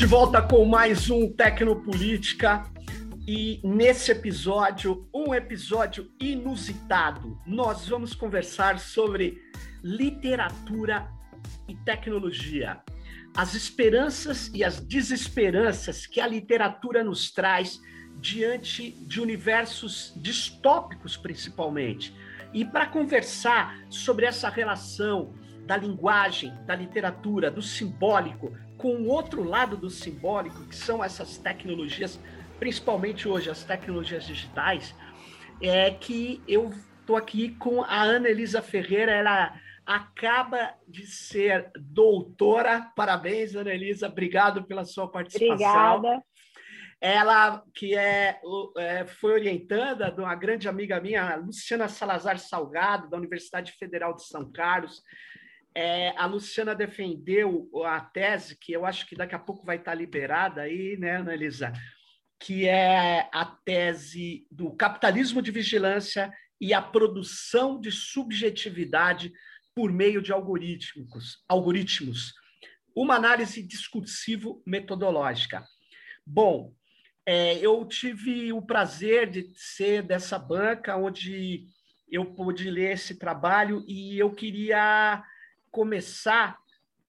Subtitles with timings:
[0.00, 2.64] de volta com mais um Tecnopolítica
[3.28, 7.38] e nesse episódio, um episódio inusitado.
[7.46, 9.42] Nós vamos conversar sobre
[9.84, 11.06] literatura
[11.68, 12.80] e tecnologia.
[13.36, 17.78] As esperanças e as desesperanças que a literatura nos traz
[18.18, 22.16] diante de universos distópicos, principalmente.
[22.54, 25.34] E para conversar sobre essa relação
[25.66, 31.36] da linguagem, da literatura, do simbólico, com o outro lado do simbólico, que são essas
[31.36, 32.18] tecnologias,
[32.58, 34.94] principalmente hoje as tecnologias digitais,
[35.60, 39.54] é que eu estou aqui com a Ana Elisa Ferreira, ela
[39.84, 42.90] acaba de ser doutora.
[42.96, 45.96] Parabéns, Ana Elisa, obrigado pela sua participação.
[45.96, 46.22] Obrigada.
[47.02, 48.40] Ela, que é,
[48.78, 54.26] é, foi orientada de uma grande amiga minha, Luciana Salazar Salgado, da Universidade Federal de
[54.26, 55.02] São Carlos,
[55.74, 59.94] é, a Luciana defendeu a tese, que eu acho que daqui a pouco vai estar
[59.94, 61.72] liberada aí, né, Ana Elisa?
[62.38, 69.32] Que é a tese do capitalismo de vigilância e a produção de subjetividade
[69.74, 72.34] por meio de algoritmos, algoritmos
[72.94, 75.64] uma análise discursivo-metodológica.
[76.26, 76.74] Bom,
[77.24, 81.66] é, eu tive o prazer de ser dessa banca onde
[82.10, 85.22] eu pude ler esse trabalho e eu queria
[85.70, 86.58] começar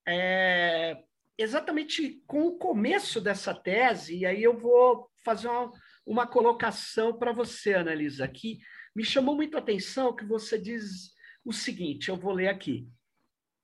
[0.07, 1.03] é,
[1.37, 5.71] exatamente com o começo dessa tese, e aí eu vou fazer uma,
[6.05, 8.59] uma colocação para você, Analisa, que
[8.95, 12.87] me chamou muito a atenção que você diz o seguinte, eu vou ler aqui.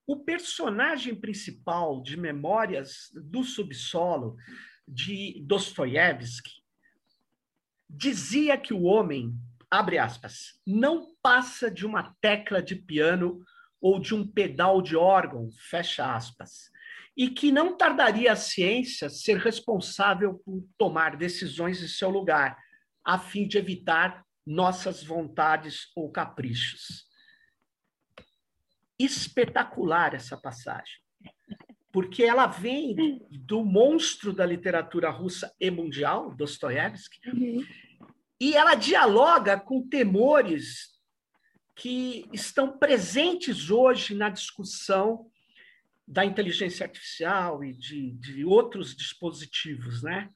[0.06, 4.38] O personagem principal de Memórias do Subsolo,
[4.88, 6.64] de Dostoiévski,
[7.90, 9.36] dizia que o homem,
[9.70, 13.44] abre aspas, não passa de uma tecla de piano
[13.82, 16.72] ou de um pedal de órgão, fecha aspas,
[17.16, 22.58] e que não tardaria a ciência ser responsável por tomar decisões em seu lugar,
[23.04, 27.08] a fim de evitar nossas vontades ou caprichos.
[29.00, 30.96] Espetacular essa passagem,
[31.92, 32.96] porque ela vem
[33.32, 37.66] do monstro da literatura russa e mundial, Dostoiévski, uhum.
[38.40, 40.97] e ela dialoga com temores
[41.78, 45.28] que estão presentes hoje na discussão
[46.08, 50.30] da inteligência artificial e de, de outros dispositivos, né?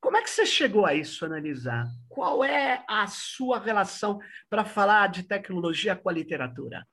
[0.00, 1.86] Como é que você chegou a isso, analisar?
[2.08, 6.86] Qual é a sua relação para falar de tecnologia com a literatura?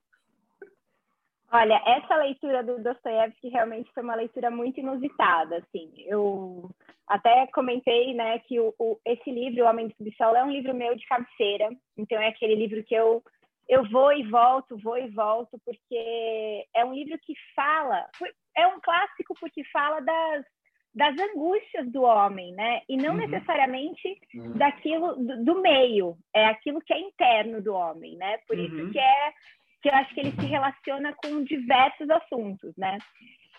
[1.51, 5.91] Olha, essa leitura do Dostoiévski realmente foi uma leitura muito inusitada, assim.
[5.97, 6.69] Eu
[7.07, 10.73] até comentei, né, que o, o, esse livro, O Homem do Subsolo, é um livro
[10.73, 11.69] meu de cabeceira.
[11.97, 13.23] Então é aquele livro que eu
[13.67, 18.07] eu vou e volto, vou e volto, porque é um livro que fala,
[18.55, 20.45] é um clássico porque fala das,
[20.93, 22.81] das angústias do homem, né?
[22.87, 23.27] E não uhum.
[23.27, 24.53] necessariamente uhum.
[24.53, 28.37] daquilo do, do, meio, é aquilo que é interno do homem, né?
[28.47, 28.65] Por uhum.
[28.65, 29.33] isso que é
[29.81, 32.97] que eu acho que ele se relaciona com diversos assuntos, né?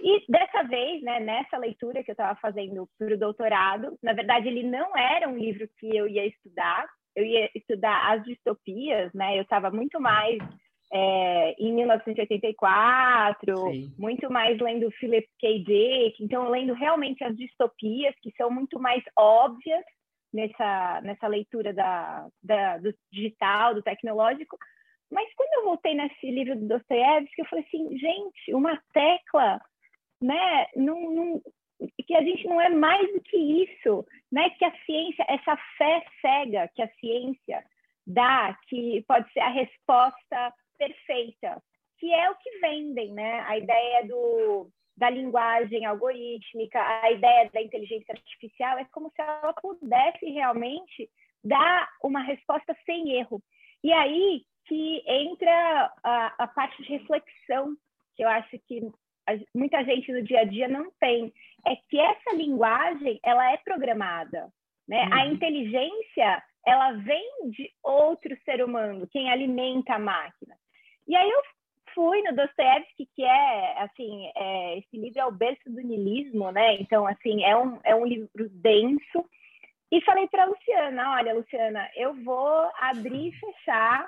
[0.01, 4.49] E dessa vez, né, nessa leitura que eu estava fazendo para o doutorado, na verdade
[4.49, 6.87] ele não era um livro que eu ia estudar,
[7.17, 9.39] eu ia estudar as distopias, né?
[9.39, 10.39] Eu estava muito mais
[10.93, 13.95] é, em 1984, Sim.
[13.99, 15.59] muito mais lendo Philip K.
[15.65, 19.85] Dick, então lendo realmente as distopias que são muito mais óbvias
[20.33, 24.57] nessa nessa leitura da, da do digital, do tecnológico.
[25.11, 29.61] Mas quando eu voltei nesse livro do Dostoiévski, eu falei assim, gente, uma tecla,
[30.21, 30.67] né?
[30.77, 31.43] Não, não,
[32.07, 34.51] que a gente não é mais do que isso, né?
[34.51, 37.65] Que a ciência, essa fé cega que a ciência
[38.07, 41.63] dá, que pode ser a resposta perfeita,
[41.99, 43.41] que é o que vendem, né?
[43.41, 49.53] A ideia do, da linguagem algorítmica, a ideia da inteligência artificial é como se ela
[49.55, 51.11] pudesse realmente
[51.45, 53.43] dar uma resposta sem erro.
[53.83, 57.77] E aí que entra a, a parte de reflexão,
[58.17, 58.81] que eu acho que
[59.55, 61.33] muita gente no dia a dia não tem,
[61.67, 64.53] é que essa linguagem ela é programada,
[64.89, 65.05] né?
[65.05, 65.15] Uhum.
[65.15, 70.57] A inteligência ela vem de outro ser humano, quem alimenta a máquina.
[71.07, 71.43] E aí eu
[71.95, 76.75] fui no Dostoevsky, que é assim, é, esse livro é o berço do niilismo, né?
[76.75, 79.25] Então assim é um é um livro denso.
[79.91, 84.07] E falei para Luciana, olha, Luciana, eu vou abrir e fechar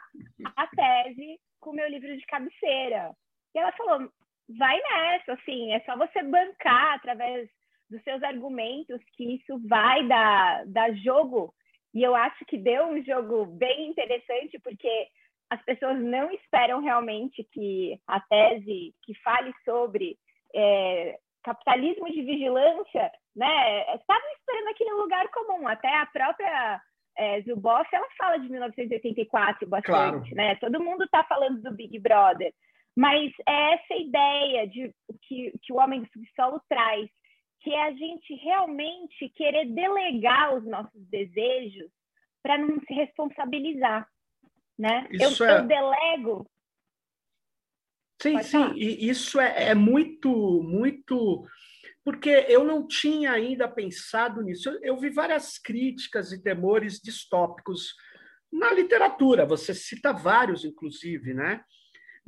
[0.56, 3.14] a tese com o meu livro de cabeceira.
[3.54, 4.10] E ela falou,
[4.56, 7.48] vai nessa, assim, é só você bancar através
[7.90, 11.54] dos seus argumentos que isso vai dar, dar jogo.
[11.94, 15.08] E eu acho que deu um jogo bem interessante, porque
[15.50, 20.18] as pessoas não esperam realmente que a tese que fale sobre
[20.54, 23.94] é, capitalismo de vigilância né?
[23.94, 25.68] Estavam esperando aquele lugar comum.
[25.68, 26.80] Até a própria
[27.16, 30.34] é, Zuboff, ela fala de 1984 bastante, claro.
[30.34, 30.56] né?
[30.56, 32.52] Todo mundo está falando do Big Brother.
[32.98, 34.92] Mas é essa ideia de
[35.22, 37.08] que, que o Homem do Subsolo traz,
[37.60, 41.88] que é a gente realmente querer delegar os nossos desejos
[42.42, 44.04] para não se responsabilizar,
[44.76, 45.06] né?
[45.12, 45.60] Eu, é...
[45.60, 46.50] eu, delego.
[48.20, 51.46] Sim, Pode sim, e isso é, é muito, muito
[52.04, 54.70] porque eu não tinha ainda pensado nisso.
[54.70, 57.94] Eu, eu, vi várias críticas e temores distópicos
[58.50, 61.62] na literatura, você cita vários, inclusive, né?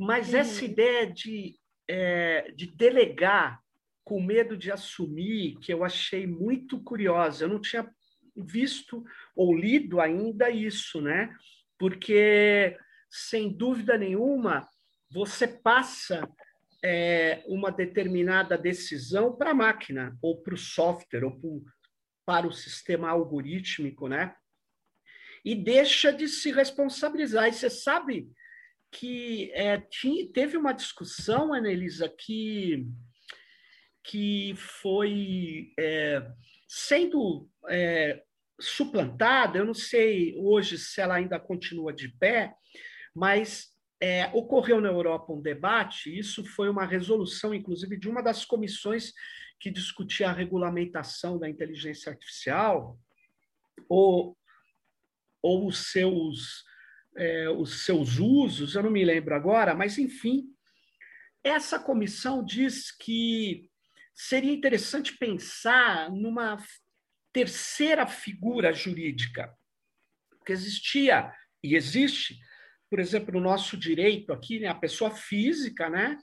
[0.00, 3.60] Mas essa ideia de, é, de delegar
[4.02, 7.44] com medo de assumir, que eu achei muito curiosa.
[7.44, 7.86] Eu não tinha
[8.34, 9.04] visto
[9.36, 11.36] ou lido ainda isso, né?
[11.78, 12.78] Porque,
[13.10, 14.66] sem dúvida nenhuma,
[15.10, 16.26] você passa
[16.82, 21.62] é, uma determinada decisão para a máquina, ou para o software, ou pro,
[22.24, 24.34] para o sistema algorítmico, né?
[25.44, 27.48] E deixa de se responsabilizar.
[27.48, 28.30] E você sabe
[28.90, 32.86] que é, tinha, teve uma discussão, Anelisa, que,
[34.02, 36.26] que foi é,
[36.68, 38.22] sendo é,
[38.60, 42.54] suplantada, eu não sei hoje se ela ainda continua de pé,
[43.14, 43.70] mas
[44.00, 49.12] é, ocorreu na Europa um debate, isso foi uma resolução, inclusive, de uma das comissões
[49.60, 52.98] que discutia a regulamentação da inteligência artificial,
[53.88, 54.36] ou,
[55.42, 56.64] ou os seus
[57.16, 60.44] é, os seus usos, eu não me lembro agora, mas enfim,
[61.42, 63.68] essa comissão diz que
[64.14, 66.58] seria interessante pensar numa
[67.32, 69.52] terceira figura jurídica,
[70.44, 72.38] que existia e existe,
[72.88, 76.18] por exemplo, no nosso direito aqui, né, a pessoa física, né,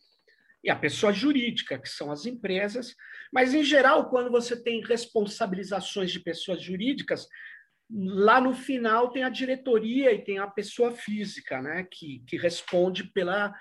[0.63, 2.94] e a pessoa jurídica, que são as empresas,
[3.31, 7.28] mas em geral, quando você tem responsabilizações de pessoas jurídicas,
[7.89, 13.06] lá no final tem a diretoria e tem a pessoa física, né, que, que responde
[13.06, 13.54] pela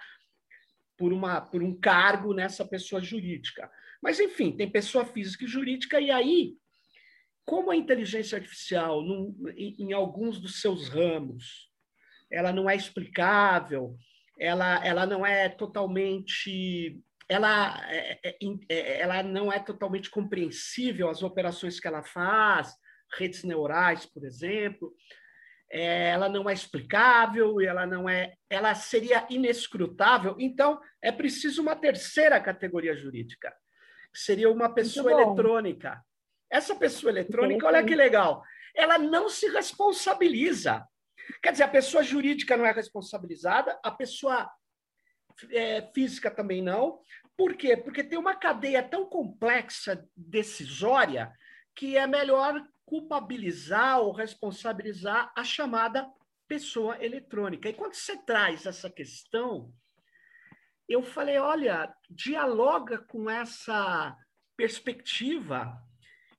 [0.99, 3.71] por uma por um cargo nessa pessoa jurídica.
[4.03, 6.55] Mas enfim, tem pessoa física e jurídica e aí
[7.45, 11.71] como a inteligência artificial num, em, em, alguns dos seus ramos
[12.29, 13.97] ela não é explicável,
[14.39, 18.39] ela ela não é totalmente ela, é, é,
[18.69, 22.75] é, ela não é totalmente compreensível as operações que ela faz,
[23.15, 24.95] redes neurais, por exemplo,
[25.71, 30.37] é, ela não é explicável, ela não é, ela seria inescrutável.
[30.39, 33.55] Então, é preciso uma terceira categoria jurídica,
[34.13, 36.01] que seria uma pessoa eletrônica.
[36.51, 38.43] Essa pessoa eletrônica, olha que legal,
[38.75, 40.87] ela não se responsabiliza.
[41.43, 44.49] Quer dizer, a pessoa jurídica não é responsabilizada, a pessoa
[45.51, 47.01] é, física também não.
[47.37, 47.77] Por quê?
[47.77, 51.33] Porque tem uma cadeia tão complexa decisória
[51.75, 56.09] que é melhor culpabilizar ou responsabilizar a chamada
[56.49, 57.69] pessoa eletrônica.
[57.69, 59.73] E quando você traz essa questão,
[60.89, 64.17] eu falei: olha, dialoga com essa
[64.57, 65.77] perspectiva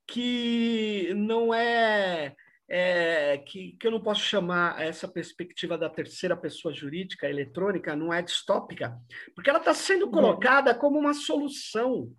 [0.07, 2.33] que não é,
[2.69, 8.13] é que, que eu não posso chamar essa perspectiva da terceira pessoa jurídica eletrônica, não
[8.13, 8.97] é distópica,
[9.35, 10.11] porque ela está sendo uhum.
[10.11, 12.15] colocada como uma solução.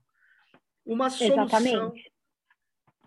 [0.85, 1.45] Uma solução.
[1.45, 2.18] Exatamente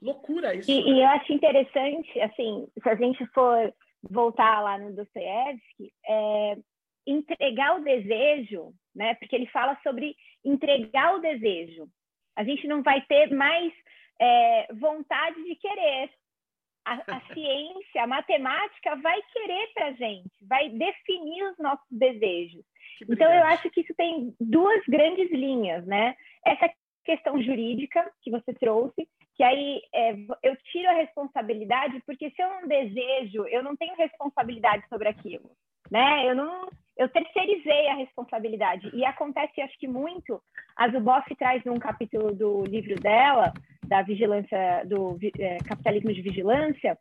[0.02, 0.70] Loucura isso.
[0.70, 0.90] E, né?
[0.90, 3.74] e, eu acho interessante, assim, se a gente for
[4.10, 6.58] voltar lá no Dostoiévski, é,
[7.06, 9.14] entregar o desejo, né?
[9.16, 11.88] Porque ele fala sobre entregar o desejo.
[12.36, 13.72] A gente não vai ter mais
[14.20, 16.10] é, vontade de querer.
[16.84, 22.64] A, a ciência, a matemática vai querer para a gente, vai definir os nossos desejos.
[23.08, 26.16] Então, eu acho que isso tem duas grandes linhas, né?
[26.46, 26.72] Essa
[27.04, 32.50] questão jurídica que você trouxe que aí é, eu tiro a responsabilidade, porque se eu
[32.50, 35.50] não desejo, eu não tenho responsabilidade sobre aquilo,
[35.90, 36.30] né?
[36.30, 40.42] Eu não, eu terceirizei a responsabilidade e acontece, acho que muito.
[40.76, 43.54] A Zuboff traz num capítulo do livro dela,
[43.88, 46.98] da vigilância, do é, capitalismo de vigilância,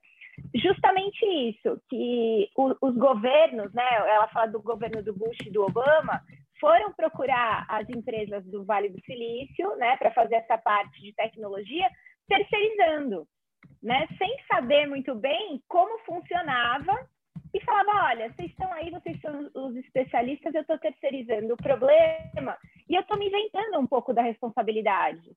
[0.54, 3.88] justamente isso, que o, os governos, né?
[4.08, 6.20] Ela fala do governo do Bush e do Obama,
[6.60, 11.88] foram procurar as empresas do Vale do Silício, né, para fazer essa parte de tecnologia,
[12.30, 13.26] terceirizando,
[13.82, 14.06] né?
[14.16, 16.96] Sem saber muito bem como funcionava
[17.52, 22.56] e falava, olha, vocês estão aí, vocês são os especialistas, eu estou terceirizando o problema
[22.88, 25.28] e eu estou me inventando um pouco da responsabilidade,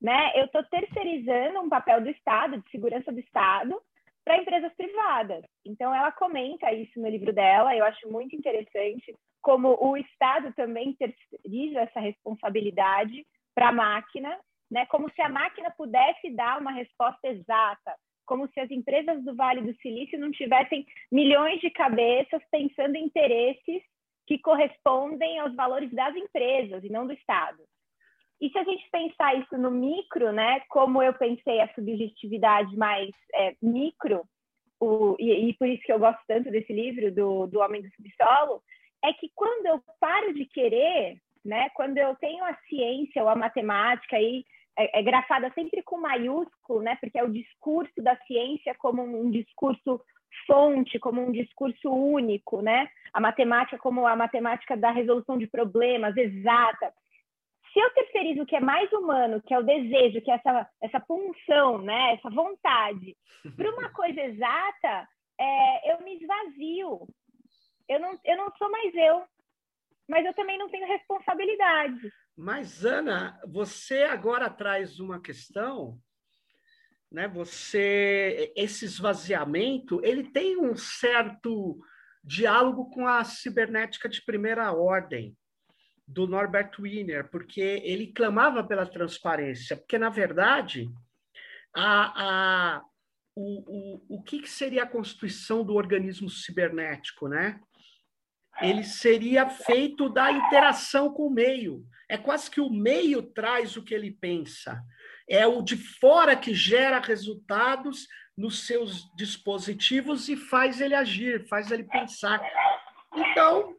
[0.00, 0.32] né?
[0.34, 3.80] Eu estou terceirizando um papel do Estado, de segurança do Estado,
[4.24, 5.42] para empresas privadas.
[5.64, 10.94] Então, ela comenta isso no livro dela, eu acho muito interessante como o Estado também
[10.94, 14.38] terceiriza essa responsabilidade para a máquina
[14.72, 14.86] né?
[14.86, 19.60] Como se a máquina pudesse dar uma resposta exata, como se as empresas do Vale
[19.60, 23.82] do Silício não tivessem milhões de cabeças pensando em interesses
[24.26, 27.62] que correspondem aos valores das empresas e não do Estado.
[28.40, 33.10] E se a gente pensar isso no micro, né, como eu pensei a subjetividade mais
[33.34, 34.24] é, micro,
[34.80, 37.90] o, e, e, por isso que eu gosto tanto desse livro, do, do Homem do
[37.90, 38.62] Subsolo,
[39.04, 43.36] é que quando eu paro de querer, né, quando eu tenho a ciência ou a
[43.36, 44.44] matemática aí
[44.78, 49.30] é, é grafada sempre com maiúsculo, né, porque é o discurso da ciência como um
[49.30, 50.00] discurso
[50.46, 56.16] fonte, como um discurso único, né, a matemática como a matemática da resolução de problemas
[56.16, 56.92] exata.
[57.72, 60.68] Se eu terceirizo o que é mais humano, que é o desejo, que é essa,
[60.82, 63.16] essa punção, né, essa vontade,
[63.56, 67.06] para uma coisa exata, é, eu me esvazio.
[67.88, 69.24] Eu não, eu não sou mais eu,
[70.12, 72.12] mas eu também não tenho responsabilidade.
[72.36, 75.98] Mas, Ana, você agora traz uma questão,
[77.10, 77.26] né?
[77.28, 81.80] Você, esse esvaziamento, ele tem um certo
[82.22, 85.34] diálogo com a cibernética de primeira ordem
[86.06, 90.90] do Norbert Wiener, porque ele clamava pela transparência, porque, na verdade,
[91.74, 92.82] a, a,
[93.34, 97.58] o, o, o que, que seria a constituição do organismo cibernético, né?
[98.62, 101.84] Ele seria feito da interação com o meio.
[102.08, 104.82] É quase que o meio traz o que ele pensa.
[105.28, 111.70] É o de fora que gera resultados nos seus dispositivos e faz ele agir, faz
[111.70, 112.40] ele pensar.
[113.14, 113.76] Então,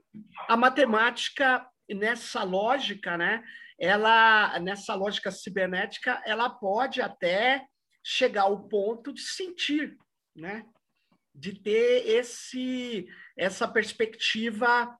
[0.47, 3.43] a matemática nessa lógica, né?
[3.79, 7.65] Ela nessa lógica cibernética, ela pode até
[8.03, 9.97] chegar ao ponto de sentir,
[10.35, 10.65] né?
[11.33, 14.97] De ter esse essa perspectiva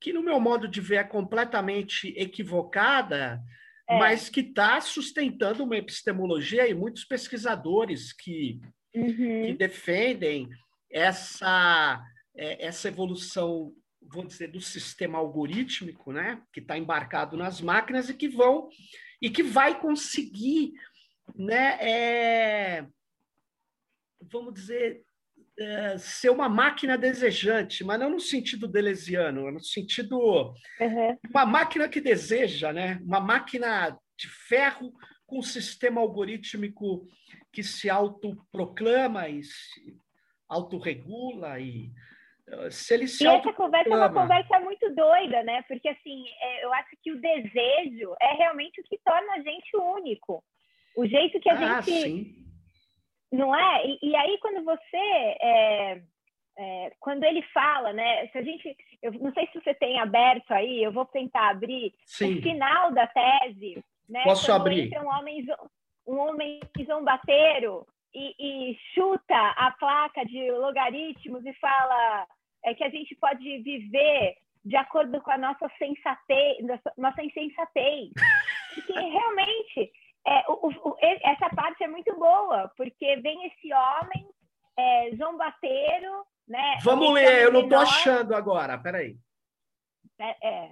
[0.00, 3.42] que no meu modo de ver é completamente equivocada,
[3.88, 3.98] é.
[3.98, 8.60] mas que está sustentando uma epistemologia e muitos pesquisadores que,
[8.94, 9.46] uhum.
[9.46, 10.48] que defendem
[10.90, 12.02] essa
[12.36, 13.72] é, essa evolução
[14.06, 18.68] vou dizer, do sistema algorítmico, né, que está embarcado nas máquinas e que vão
[19.20, 20.74] e que vai conseguir,
[21.34, 22.86] né, é,
[24.20, 25.02] vamos dizer,
[25.58, 31.18] é, ser uma máquina desejante, mas não no sentido delesiano, no sentido uhum.
[31.30, 34.92] uma máquina que deseja, né, uma máquina de ferro
[35.26, 37.06] com um sistema algorítmico
[37.52, 39.96] que se autoproclama e se
[40.48, 41.90] autorregula e
[42.70, 45.62] se ele se e essa conversa é uma conversa muito doida, né?
[45.62, 49.76] Porque assim, é, eu acho que o desejo é realmente o que torna a gente
[49.76, 50.44] único.
[50.96, 52.02] O jeito que a ah, gente.
[52.02, 52.43] Sim.
[53.34, 53.86] Não é?
[53.86, 54.96] E, e, aí, quando você.
[54.96, 56.00] É,
[56.56, 58.28] é, quando ele fala, né?
[58.28, 58.76] Se a gente.
[59.02, 62.38] Eu não sei se você tem aberto aí, eu vou tentar abrir sim.
[62.38, 63.84] o final da tese.
[64.08, 64.22] Né?
[64.22, 64.86] Posso abrir?
[64.86, 65.44] Entra um homem,
[66.06, 72.26] um homem zombateiro e, e, chuta a placa de logaritmos e fala
[72.64, 76.58] é, que a gente pode viver de acordo com a nossa sensatez,
[76.96, 78.10] nossa insensatez.
[78.74, 79.92] Porque realmente
[80.26, 84.26] é, o, o, essa parte é muito boa, porque vem esse homem
[84.76, 86.78] é, zombateiro, né?
[86.82, 89.16] Vamos ler, eu não estou achando agora, peraí.
[90.18, 90.70] É, é,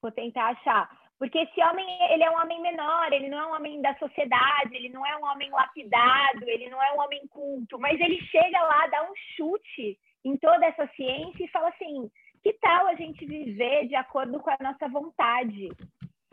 [0.00, 0.88] vou tentar achar.
[1.18, 4.76] Porque esse homem, ele é um homem menor, ele não é um homem da sociedade,
[4.76, 8.60] ele não é um homem lapidado, ele não é um homem culto, mas ele chega
[8.62, 12.10] lá, dá um chute em toda essa ciência e fala assim:
[12.42, 15.68] que tal a gente viver de acordo com a nossa vontade?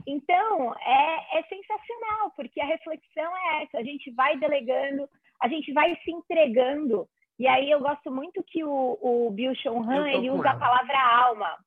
[0.05, 5.07] Então, é, é sensacional, porque a reflexão é essa: a gente vai delegando,
[5.41, 7.07] a gente vai se entregando.
[7.39, 10.51] E aí eu gosto muito que o, o Bill Han, ele usa ela.
[10.51, 11.57] a palavra alma.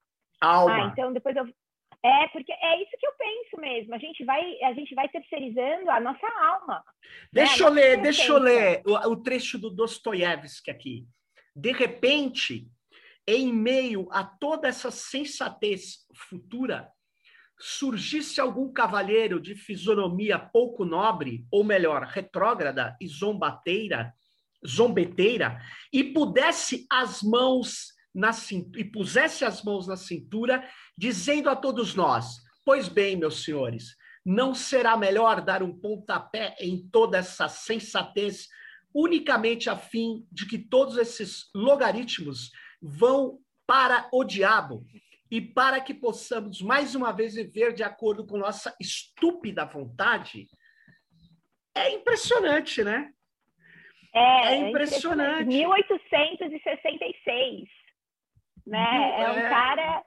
[0.41, 0.75] Alma.
[0.75, 1.47] Ah, então depois eu
[2.07, 3.95] é, porque é isso que eu penso mesmo.
[3.95, 6.85] A gente vai, a gente vai terceirizando a nossa alma.
[7.33, 7.69] Deixa né?
[7.69, 11.05] eu ler, deixa eu ler o, o trecho do Dostoiévski aqui.
[11.55, 12.69] De repente,
[13.27, 16.89] em meio a toda essa sensatez futura,
[17.59, 24.13] surgisse algum cavalheiro de fisionomia pouco nobre, ou melhor, retrógrada e zombateira,
[24.67, 25.61] zombeteira,
[25.93, 31.95] e pudesse as mãos na cintura, e pusesse as mãos na cintura dizendo a todos
[31.95, 38.49] nós: Pois bem, meus senhores, não será melhor dar um pontapé em toda essa sensatez,
[38.93, 42.51] unicamente a fim de que todos esses logaritmos
[42.83, 44.85] vão para o diabo
[45.31, 50.47] e para que possamos mais uma vez viver de acordo com nossa estúpida vontade?
[51.75, 53.11] É impressionante, né?
[54.15, 55.47] É, é impressionante.
[55.47, 57.69] 1866,
[58.67, 59.21] né?
[59.21, 59.49] É um é.
[59.49, 60.05] cara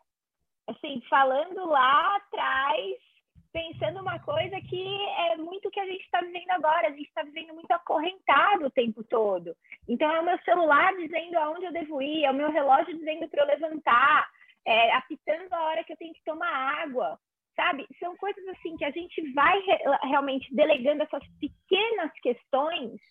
[0.68, 3.10] assim, falando lá atrás
[3.52, 4.98] pensando uma coisa que
[5.32, 6.88] é muito o que a gente está vivendo agora.
[6.88, 9.56] A gente está vivendo muito acorrentado o tempo todo.
[9.88, 13.28] Então, é o meu celular dizendo aonde eu devo ir, é o meu relógio dizendo
[13.28, 14.30] para eu levantar,
[14.66, 16.50] é, apitando a hora que eu tenho que tomar
[16.84, 17.20] água,
[17.56, 17.88] sabe?
[18.00, 23.02] São coisas assim que a gente vai re realmente delegando essas pequenas questões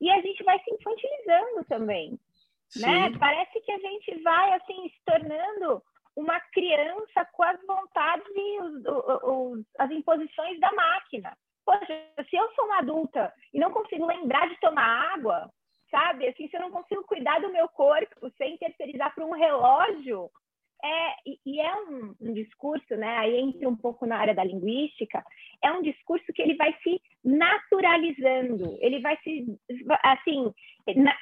[0.00, 2.18] e a gente vai se infantilizando também,
[2.76, 3.10] né?
[3.18, 5.82] Parece que a gente vai assim se tornando
[6.16, 8.84] uma criança com as vontades e os,
[9.22, 11.36] os, as imposições da máquina.
[11.64, 11.86] Poxa,
[12.28, 15.50] se eu sou uma adulta e não consigo lembrar de tomar água,
[15.90, 16.28] sabe?
[16.28, 20.30] Assim, se eu não consigo cuidar do meu corpo sem terceirizar para um relógio,
[20.84, 21.14] é,
[21.46, 23.16] e, é um, um, discurso, né?
[23.16, 25.24] Aí entra um pouco na área da linguística,
[25.62, 29.46] é um discurso que ele vai se naturalizando, ele vai se,
[30.02, 30.52] assim,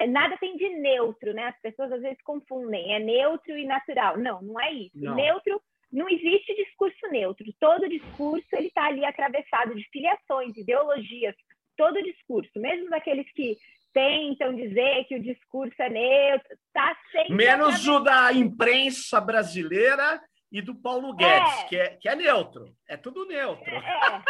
[0.09, 1.45] nada tem de neutro, né?
[1.45, 4.19] As pessoas às vezes confundem, é neutro e natural.
[4.19, 4.99] Não, não é isso.
[4.99, 5.15] Não.
[5.15, 7.45] Neutro não existe discurso neutro.
[7.61, 11.37] Todo discurso ele está ali atravessado de filiações, ideologias.
[11.77, 13.57] Todo discurso, mesmo daqueles que
[13.93, 17.35] tentam dizer que o discurso é neutro, está sempre.
[17.35, 20.21] Menos o da imprensa brasileira
[20.51, 21.65] e do Paulo Guedes, é.
[21.65, 22.67] Que, é, que é neutro.
[22.89, 23.71] É tudo neutro.
[23.71, 23.77] É.
[23.77, 24.23] é.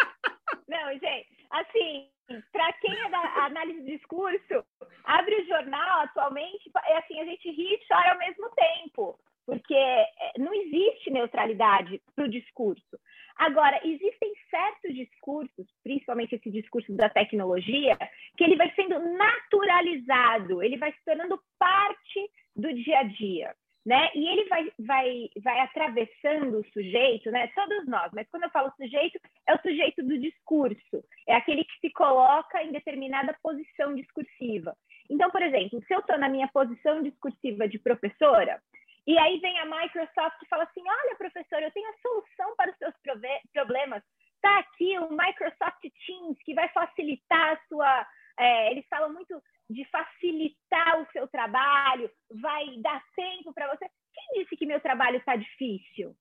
[0.69, 2.09] Não, gente, assim,
[2.53, 4.65] para quem é da análise do discurso,
[5.05, 9.75] abre o jornal atualmente, é assim, a gente ri e chora ao mesmo tempo, porque
[9.75, 10.07] é,
[10.39, 12.99] não existe neutralidade para o discurso.
[13.37, 17.97] Agora, existem certos discursos, principalmente esse discurso da tecnologia,
[18.37, 23.55] que ele vai sendo naturalizado, ele vai se tornando parte do dia a dia.
[23.85, 24.11] Né?
[24.15, 27.49] E ele vai, vai, vai atravessando o sujeito, né?
[27.49, 29.19] Todos nós, mas quando eu falo sujeito,
[29.49, 34.77] é o sujeito do discurso, é aquele que se coloca em determinada posição discursiva.
[35.11, 38.63] Então, por exemplo, se eu estou na minha posição discursiva de professora,
[39.07, 42.71] e aí vem a Microsoft e fala assim: olha, professor, eu tenho a solução para
[42.71, 42.95] os seus
[43.53, 44.03] problemas.
[44.37, 48.07] Está aqui o Microsoft Teams, que vai facilitar a sua.
[48.39, 52.11] É, eles falam muito de facilitar o seu trabalho,
[52.41, 53.87] vai dar tempo para você.
[54.13, 56.15] Quem disse que meu trabalho está difícil?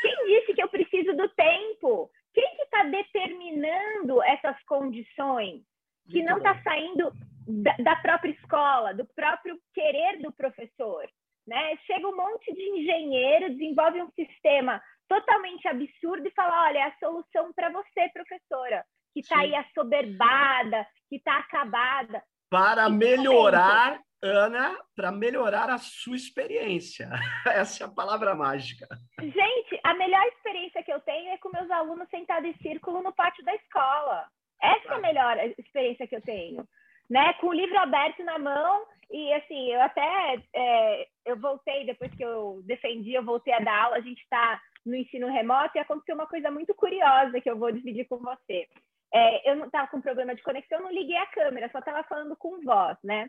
[0.00, 2.10] Quem disse que eu preciso do tempo?
[2.32, 5.62] Quem que está determinando essas condições?
[6.10, 7.12] Que muito não está saindo
[7.46, 11.08] da, da própria escola, do próprio querer do professor.
[11.46, 11.76] Né?
[11.86, 16.96] Chega um monte de engenheiro, desenvolve um sistema totalmente absurdo e fala: olha, é a
[16.98, 22.22] solução para você, professora, que está aí assoberbada, que está acabada.
[22.48, 27.10] Para melhorar, Ana, para melhorar a sua experiência.
[27.46, 28.86] Essa é a palavra mágica.
[29.20, 33.12] Gente, a melhor experiência que eu tenho é com meus alunos sentados em círculo no
[33.12, 34.26] pátio da escola.
[34.62, 36.64] Essa é a melhor experiência que eu tenho.
[37.10, 37.32] Né?
[37.34, 42.24] Com o livro aberto na mão e assim, eu até é, eu voltei, depois que
[42.24, 46.14] eu defendi, eu voltei a dar aula, a gente está no ensino remoto e aconteceu
[46.14, 48.66] uma coisa muito curiosa que eu vou dividir com você.
[49.14, 52.34] É, eu não estava com problema de conexão, não liguei a câmera, só estava falando
[52.36, 53.28] com voz, né?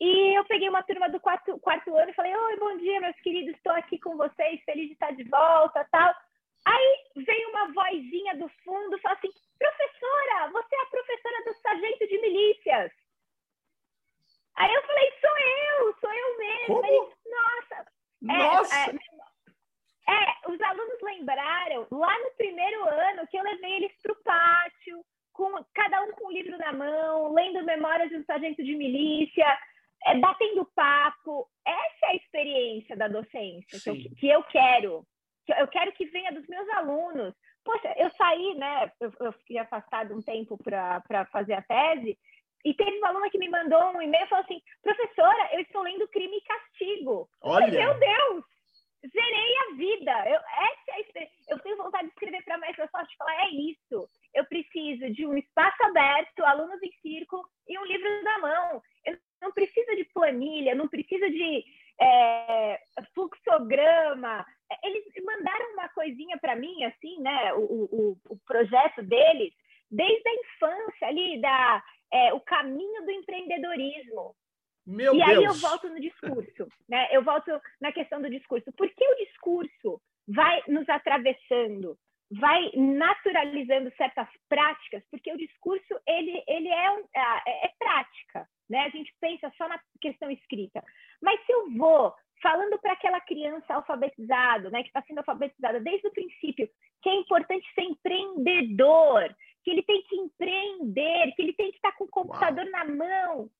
[0.00, 3.16] E eu peguei uma turma do quarto, quarto ano e falei: Oi, bom dia, meus
[3.20, 6.14] queridos, estou aqui com vocês, feliz de estar de volta tal.
[6.66, 12.06] Aí veio uma vozinha do fundo falou assim: Professora, você é a professora do sargento
[12.06, 12.92] de milícias.
[14.58, 16.84] Aí eu falei, sou eu, sou eu mesmo.
[16.84, 16.98] Ele,
[17.30, 17.86] Nossa!
[18.20, 18.74] Nossa!
[18.74, 24.12] É, é, é, os alunos lembraram lá no primeiro ano que eu levei eles para
[24.12, 28.64] o pátio, com, cada um com um livro na mão, lendo memórias de um sargento
[28.64, 29.46] de milícia,
[30.06, 31.48] é, batendo papo.
[31.64, 35.06] Essa é a experiência da docência que eu, que eu, quero.
[35.46, 37.32] Que eu quero que venha dos meus alunos.
[37.64, 38.90] Poxa, eu saí, né?
[38.98, 42.18] Eu, eu fiquei afastado um tempo para fazer a tese,
[42.64, 45.82] e teve uma aluna que me mandou um e-mail e falou assim: professora, eu estou
[45.82, 47.28] lendo Crime e Castigo.
[47.42, 47.70] Olha!
[47.70, 48.44] Meu Deus!
[49.00, 50.28] Zerei a vida.
[50.28, 54.08] Eu, essa é eu tenho vontade de escrever para a Microsoft e falar: é isso.
[54.34, 58.82] Eu preciso de um espaço aberto, alunos em círculo e um livro na mão.
[59.04, 61.64] Eu não preciso de planilha, não preciso de
[62.00, 62.80] é,
[63.14, 64.44] fluxograma.
[64.82, 67.54] Eles mandaram uma coisinha para mim, assim, né?
[67.54, 69.54] O, o, o projeto deles,
[69.90, 74.34] desde a infância ali, da é, o caminho do empreendedorismo.
[74.86, 75.28] Meu e Deus.
[75.28, 77.08] aí eu volto no discurso, né?
[77.10, 78.72] Eu volto na questão do discurso.
[78.72, 81.98] Por que o discurso vai nos atravessando,
[82.30, 85.02] vai naturalizando certas práticas?
[85.10, 88.80] Porque o discurso ele, ele é, um, é, é prática, né?
[88.86, 90.82] A gente pensa só na questão escrita.
[91.20, 96.06] Mas se eu vou falando para aquela criança alfabetizada, né, que está sendo alfabetizada desde
[96.06, 96.68] o princípio,
[97.02, 99.34] que é importante ser empreendedor,
[99.68, 102.72] que ele tem que empreender, que ele tem que estar com o computador Uau.
[102.72, 103.50] na mão.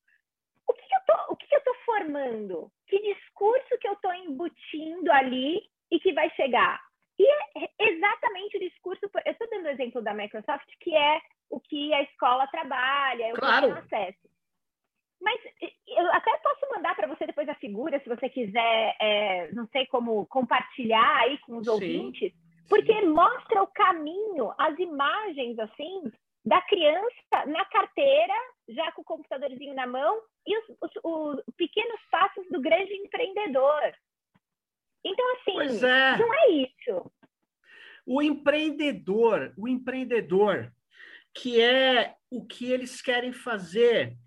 [0.67, 2.71] O que, que eu tô, o que, que eu estou formando?
[2.87, 6.79] Que discurso que eu estou embutindo ali e que vai chegar?
[7.17, 9.01] E é exatamente o discurso.
[9.25, 13.33] Eu estou dando o exemplo da Microsoft, que é o que a escola trabalha, é
[13.33, 13.67] o claro.
[13.67, 14.29] que tem acesso.
[15.21, 15.41] Mas
[15.87, 19.85] eu até posso mandar para você depois a figura, se você quiser, é, não sei
[19.87, 22.33] como compartilhar aí com os sim, ouvintes,
[22.69, 23.07] porque sim.
[23.07, 26.09] mostra o caminho, as imagens assim
[26.45, 28.33] da criança na carteira,
[28.69, 33.93] já com o computadorzinho na mão, e os, os, os pequenos passos do grande empreendedor.
[35.03, 36.17] Então, assim, é.
[36.17, 37.11] não é isso.
[38.05, 40.71] O empreendedor, o empreendedor,
[41.33, 44.17] que é o que eles querem fazer,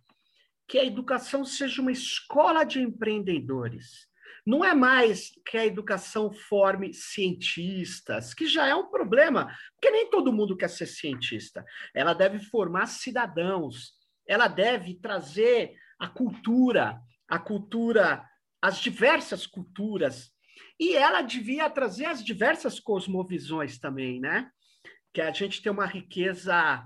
[0.68, 4.08] que a educação seja uma escola de empreendedores.
[4.44, 10.10] Não é mais que a educação forme cientistas, que já é um problema, porque nem
[10.10, 11.64] todo mundo quer ser cientista.
[11.94, 13.92] Ela deve formar cidadãos,
[14.26, 18.24] ela deve trazer a cultura, a cultura,
[18.60, 20.32] as diversas culturas
[20.82, 24.50] e ela devia trazer as diversas cosmovisões também, né?
[25.14, 26.84] Que a gente tem uma riqueza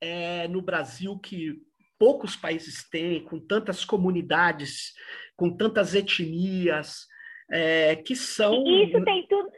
[0.00, 1.60] é, no Brasil que
[1.98, 4.94] poucos países têm, com tantas comunidades,
[5.36, 7.06] com tantas etnias,
[7.50, 8.64] é, que são.
[8.66, 9.50] Isso tem tudo.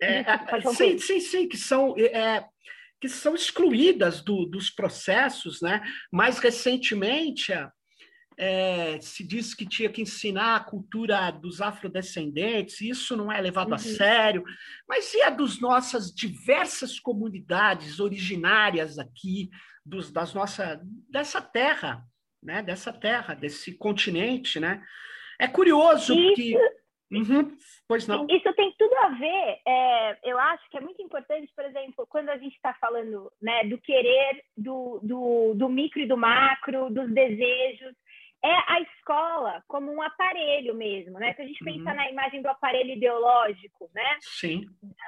[0.00, 0.22] É,
[0.72, 1.92] sim, sim, sim, que são.
[1.98, 2.46] É,
[3.00, 5.82] que são excluídas do, dos processos, né?
[6.12, 7.52] Mais recentemente,
[8.38, 13.68] é, se disse que tinha que ensinar a cultura dos afrodescendentes, isso não é levado
[13.68, 13.74] uhum.
[13.74, 14.44] a sério,
[14.86, 19.48] mas e a dos nossas diversas comunidades originárias aqui,
[19.84, 22.04] dos, das nossa, dessa terra,
[22.42, 22.62] né?
[22.62, 24.82] dessa terra, desse continente, né?
[25.38, 26.56] É curioso isso, que...
[27.08, 28.26] Uhum, pois não.
[28.28, 32.30] Isso tem tudo a ver, é, eu acho que é muito importante, por exemplo, quando
[32.30, 37.08] a gente está falando né, do querer, do, do, do micro e do macro, dos
[37.14, 37.94] desejos,
[38.44, 41.34] é a escola como um aparelho mesmo, né?
[41.34, 41.74] Se a gente uhum.
[41.74, 44.16] pensar na imagem do aparelho ideológico, né?
[44.20, 44.66] Sim.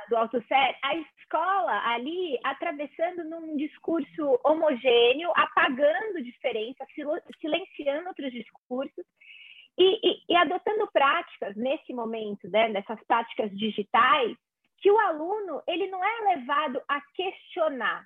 [0.09, 6.87] Do Althusser, a escola ali atravessando num discurso homogêneo, apagando diferenças,
[7.41, 9.05] silenciando outros discursos
[9.79, 12.73] e, e, e, adotando práticas nesse momento, né?
[12.73, 14.37] Dessas práticas digitais,
[14.79, 18.05] que o aluno ele não é levado a questionar.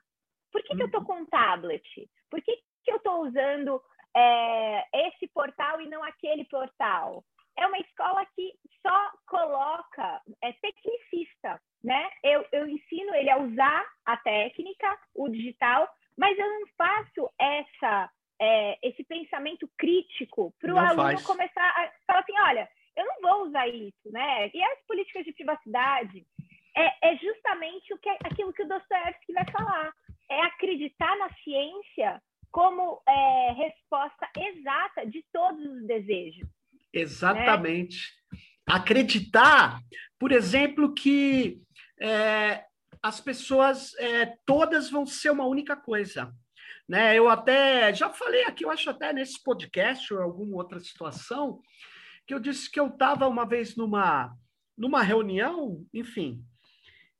[0.51, 0.77] Por que, uhum.
[0.77, 1.83] que eu estou com um tablet?
[2.31, 3.81] Por que, que eu estou usando
[4.15, 7.25] é, esse portal e não aquele portal.
[7.57, 12.11] É uma escola que só coloca, é tecnicista, né?
[12.23, 18.11] Eu, eu ensino ele a usar a técnica, o digital, mas eu não faço essa,
[18.41, 21.27] é, esse pensamento crítico para o aluno faz.
[21.27, 24.51] começar a falar assim, olha, eu não vou usar isso, né?
[24.53, 26.27] E as políticas de privacidade
[26.77, 29.93] é, é justamente o que, aquilo que o Dostoevsky vai falar,
[30.31, 36.49] é acreditar na ciência como é, resposta exata de todos os desejos.
[36.93, 37.97] Exatamente.
[38.31, 38.39] Né?
[38.69, 39.81] Acreditar,
[40.19, 41.61] por exemplo, que
[42.01, 42.65] é,
[43.03, 46.33] as pessoas é, todas vão ser uma única coisa.
[46.87, 47.19] Né?
[47.19, 51.61] Eu até já falei aqui, eu acho até nesse podcast ou em alguma outra situação,
[52.27, 54.37] que eu disse que eu estava uma vez numa,
[54.77, 56.45] numa reunião, enfim,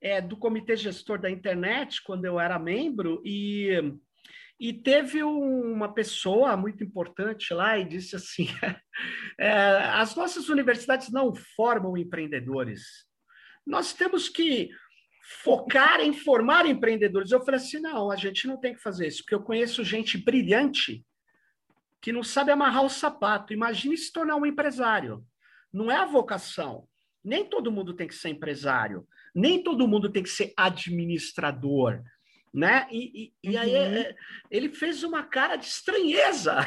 [0.01, 3.95] é, do comitê gestor da internet, quando eu era membro, e
[4.63, 8.47] e teve uma pessoa muito importante lá e disse assim:
[9.37, 13.05] é, as nossas universidades não formam empreendedores.
[13.67, 14.71] Nós temos que
[15.43, 17.33] focar em formar empreendedores.
[17.33, 20.17] Eu falei assim: não, a gente não tem que fazer isso, porque eu conheço gente
[20.17, 21.05] brilhante
[22.01, 23.53] que não sabe amarrar o sapato.
[23.53, 25.27] Imagine se tornar um empresário.
[25.73, 26.87] Não é a vocação.
[27.25, 32.01] Nem todo mundo tem que ser empresário, nem todo mundo tem que ser administrador
[32.53, 32.87] né?
[32.91, 34.03] E, e, e aí uhum.
[34.03, 34.15] É,
[34.51, 36.59] ele fez uma cara de estranheza.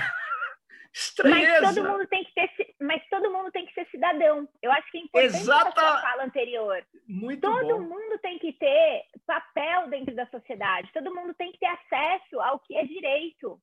[0.93, 1.61] estranheza.
[1.61, 4.47] Mas todo mundo tem que ter, mas todo mundo tem que ser cidadão.
[4.61, 5.81] Eu acho que é importante Exata...
[5.81, 6.85] essa fala anterior.
[7.07, 7.81] Muito todo bom.
[7.81, 10.91] mundo tem que ter papel dentro da sociedade.
[10.93, 13.59] Todo mundo tem que ter acesso ao que é direito.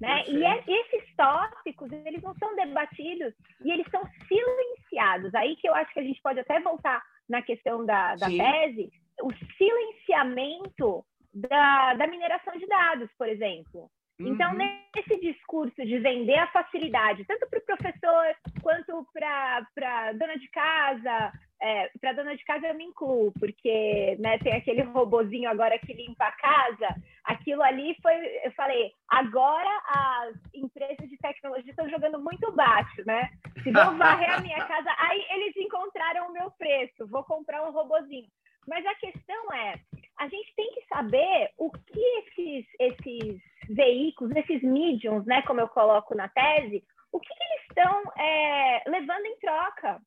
[0.00, 0.24] Né?
[0.26, 3.32] E é, esses tópicos, eles não são debatidos
[3.64, 5.34] e eles são silenciados.
[5.34, 8.90] Aí que eu acho que a gente pode até voltar na questão da, da tese,
[9.22, 13.90] o silenciamento da, da mineração de dados, por exemplo.
[14.20, 14.58] Então, uhum.
[14.58, 20.48] nesse discurso de vender a facilidade, tanto para o professor quanto para a dona de
[20.50, 25.78] casa, é, para dona de casa eu me incluo, porque né, tem aquele robozinho agora
[25.80, 26.94] que limpa a casa.
[27.24, 33.30] Aquilo ali foi, eu falei, agora as empresas de tecnologia estão jogando muito baixo, né?
[33.64, 37.72] Se vão varrer a minha casa, aí eles encontraram o meu preço, vou comprar um
[37.72, 38.28] robozinho.
[38.68, 39.74] Mas a questão é,
[40.18, 45.68] a gente tem que saber o que esses, esses veículos, esses mediums, né, como eu
[45.68, 50.00] coloco na tese, o que, que eles estão é, levando em troca.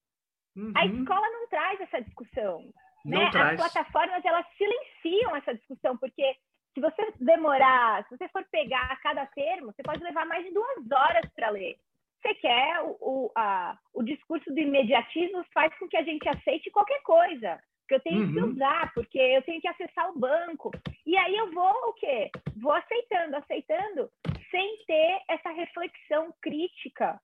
[0.55, 0.73] Uhum.
[0.75, 2.63] A escola não traz essa discussão.
[3.05, 3.29] né?
[3.33, 6.35] As plataformas elas silenciam essa discussão, porque
[6.73, 10.91] se você demorar, se você for pegar cada termo, você pode levar mais de duas
[10.91, 11.77] horas para ler.
[12.21, 16.71] Você quer o, o, a, o discurso do imediatismo faz com que a gente aceite
[16.71, 18.33] qualquer coisa que eu tenho uhum.
[18.33, 20.71] que usar, porque eu tenho que acessar o banco.
[21.05, 22.29] E aí eu vou o quê?
[22.55, 24.09] Vou aceitando, aceitando,
[24.51, 27.19] sem ter essa reflexão crítica,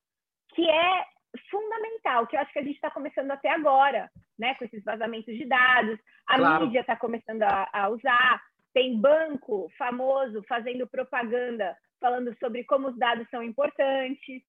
[0.56, 1.06] que é
[1.49, 4.56] fundamental, que eu acho que a gente está começando até agora, né?
[4.56, 6.65] Com esses vazamentos de dados, a claro.
[6.65, 8.41] mídia está começando a, a usar,
[8.73, 14.43] tem banco famoso fazendo propaganda falando sobre como os dados são importantes.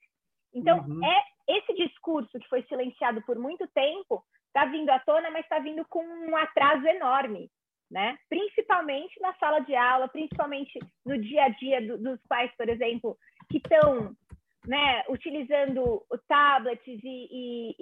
[0.53, 1.01] Então, uhum.
[1.05, 1.23] é
[1.57, 5.85] esse discurso que foi silenciado por muito tempo está vindo à tona, mas está vindo
[5.89, 7.51] com um atraso enorme,
[7.91, 8.17] né?
[8.29, 13.19] Principalmente na sala de aula, principalmente no dia a dia do, dos pais, por exemplo,
[13.51, 14.17] que estão
[14.65, 17.75] né, utilizando tablets e, e,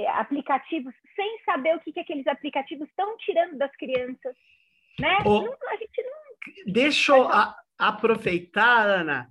[0.00, 4.36] e, aplicativos sem saber o que, que aqueles aplicativos estão tirando das crianças,
[5.00, 5.18] né?
[5.24, 6.72] Oh, não, a gente não...
[6.72, 9.30] Deixa eu a, aproveitar, Ana,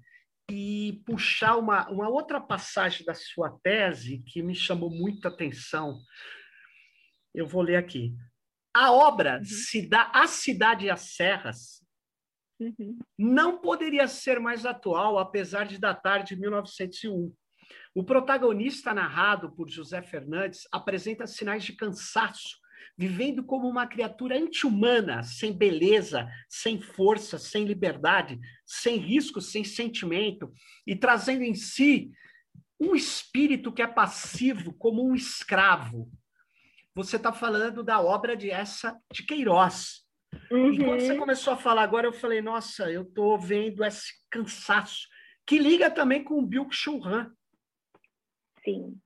[0.49, 5.99] e puxar uma, uma outra passagem da sua tese que me chamou muita atenção.
[7.35, 8.15] Eu vou ler aqui.
[8.73, 9.99] A obra uhum.
[10.13, 11.81] A Cidade e as Serras
[12.59, 12.97] uhum.
[13.17, 17.33] não poderia ser mais atual, apesar de datar de 1901.
[17.93, 22.57] O protagonista, narrado por José Fernandes, apresenta sinais de cansaço,
[22.97, 30.51] vivendo como uma criatura anti-humana, sem beleza, sem força, sem liberdade, sem risco, sem sentimento,
[30.87, 32.11] e trazendo em si
[32.79, 36.11] um espírito que é passivo, como um escravo,
[36.95, 40.05] você está falando da obra de essa de Queiroz.
[40.49, 40.73] Uhum.
[40.73, 41.19] E quando você uhum.
[41.19, 45.07] começou a falar agora, eu falei, nossa, eu estou vendo esse cansaço,
[45.45, 47.31] que liga também com o Bill Churran.
[48.63, 48.97] Sim.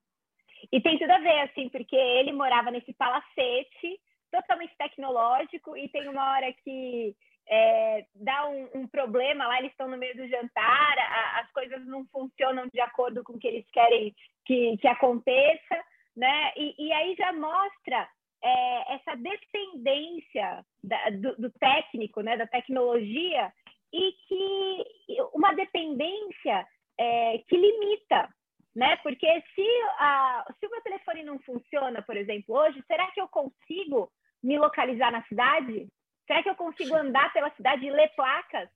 [0.72, 4.00] E tem tudo a ver, assim, porque ele morava nesse palacete
[4.32, 7.16] totalmente tecnológico e tem uma hora que
[7.48, 11.84] é, dá um, um, problema lá, eles estão no meio do jantar, a, as coisas
[11.88, 15.84] não funcionam de acordo com o que eles querem que, que aconteça
[16.16, 16.52] né?
[16.56, 18.08] E, e aí já mostra
[18.44, 22.38] é, essa dependência da, do, do, técnico, né?
[22.38, 23.52] Da tecnologia
[23.92, 24.86] e que
[25.34, 26.68] uma dependência
[26.98, 28.30] é, que limita,
[28.76, 28.98] né?
[28.98, 29.68] Porque se,
[30.00, 34.12] a, se o meu telefone não funciona, por exemplo, hoje, será que eu consigo
[34.44, 35.88] me localizar na cidade?
[36.28, 38.70] Será que eu consigo andar pela cidade e ler placas?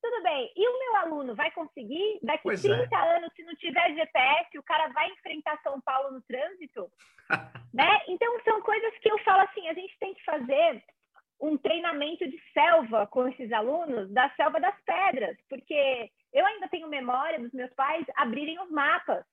[0.00, 0.52] Tudo bem.
[0.56, 2.20] E o meu aluno vai conseguir?
[2.22, 3.16] Daqui pois 30 é.
[3.16, 6.90] anos, se não tiver GPS, o cara vai enfrentar São Paulo no trânsito?
[7.74, 8.00] né?
[8.08, 10.82] Então, são coisas que eu falo assim: a gente tem que fazer
[11.40, 16.88] um treinamento de selva com esses alunos da selva das pedras, porque eu ainda tenho
[16.88, 19.24] memória dos meus pais abrirem os mapas,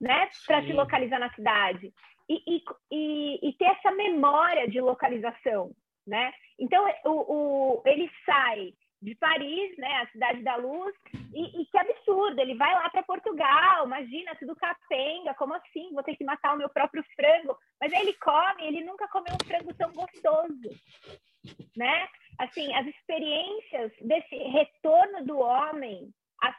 [0.00, 1.92] né, para se localizar na cidade
[2.28, 5.70] e, e, e, e, ter essa memória de localização,
[6.04, 6.32] né?
[6.58, 10.94] Então o, o, ele sai de Paris, né, a cidade da luz,
[11.34, 16.04] e, e que absurdo, ele vai lá para Portugal, imagina, tudo capenga, como assim, vou
[16.04, 19.46] ter que matar o meu próprio frango, mas aí ele come, ele nunca comeu um
[19.46, 20.70] frango tão gostoso,
[21.76, 22.08] né?
[22.38, 26.08] Assim, as experiências desse retorno do homem,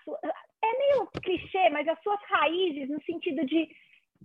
[0.04, 0.20] sua,
[0.64, 3.70] é meio clichê, mas as suas raízes no sentido de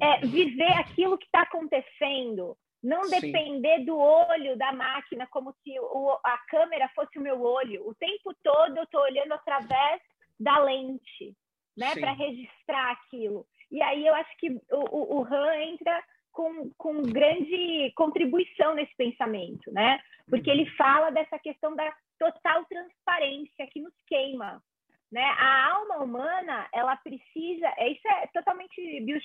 [0.01, 3.21] é, viver aquilo que está acontecendo, não Sim.
[3.21, 7.87] depender do olho da máquina como se o, a câmera fosse o meu olho.
[7.89, 10.01] O tempo todo eu estou olhando através
[10.39, 11.35] da lente,
[11.77, 13.45] né, para registrar aquilo.
[13.71, 14.61] E aí eu acho que o,
[14.91, 20.01] o, o Han entra com, com grande contribuição nesse pensamento, né?
[20.29, 24.63] Porque ele fala dessa questão da total transparência que nos queima,
[25.11, 25.25] né?
[25.25, 29.21] A alma humana, ela precisa, isso é totalmente Bill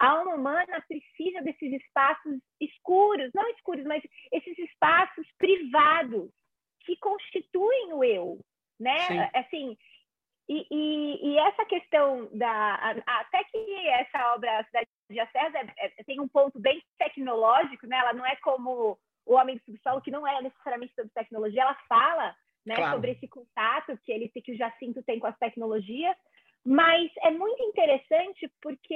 [0.00, 4.02] a alma humana precisa desses espaços escuros, não escuros, mas
[4.32, 6.30] esses espaços privados
[6.86, 8.38] que constituem o eu,
[8.78, 8.98] né?
[9.06, 9.18] Sim.
[9.34, 9.78] Assim,
[10.48, 12.74] e, e, e, essa questão da
[13.06, 17.86] até que essa obra a Cidade de Acés é, é, tem um ponto bem tecnológico,
[17.86, 17.98] né?
[17.98, 21.76] Ela não é como o Homem do Subsolo, que não é necessariamente sobre tecnologia, ela
[21.86, 22.34] fala
[22.70, 22.94] né, claro.
[22.94, 26.16] sobre esse contato que ele que o Jacinto tem com as tecnologias,
[26.64, 28.94] mas é muito interessante porque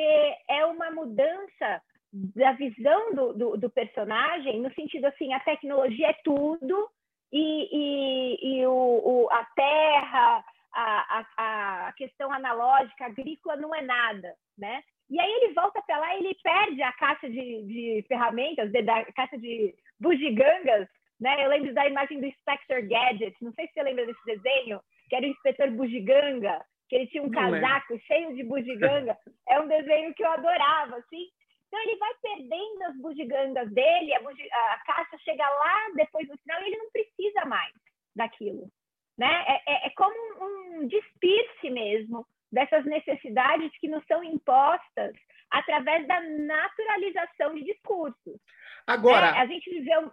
[0.49, 1.83] é uma mudança
[2.13, 6.89] da visão do, do, do personagem, no sentido assim, a tecnologia é tudo
[7.33, 13.83] e, e, e o, o, a terra, a, a, a, questão analógica, agrícola não é
[13.83, 14.85] nada, né?
[15.11, 18.83] E aí ele volta para lá e ele perde a caixa de, de ferramentas, de,
[18.83, 20.89] da caixa de bugigangas,
[21.21, 21.45] né?
[21.45, 25.17] Eu lembro da imagem do Spectre Gadget, não sei se você lembra desse desenho, que
[25.17, 27.99] era o inspetor bugiganga, que ele tinha um Não casaco é.
[28.01, 29.17] cheio de bugiganga.
[29.47, 31.29] É um desenho que eu adorava, assim.
[31.69, 36.63] Então ele vai perdendo as bugigangas dele, a, a caixa chega lá depois do final
[36.63, 37.73] e ele não precisa mais
[38.17, 38.71] daquilo.
[39.19, 39.45] Né?
[39.47, 45.15] É, é, é como um, um despir-se mesmo dessas necessidades que nos são impostas
[45.51, 48.41] através da naturalização de discursos.
[48.87, 50.11] Agora, é, a gente viveu.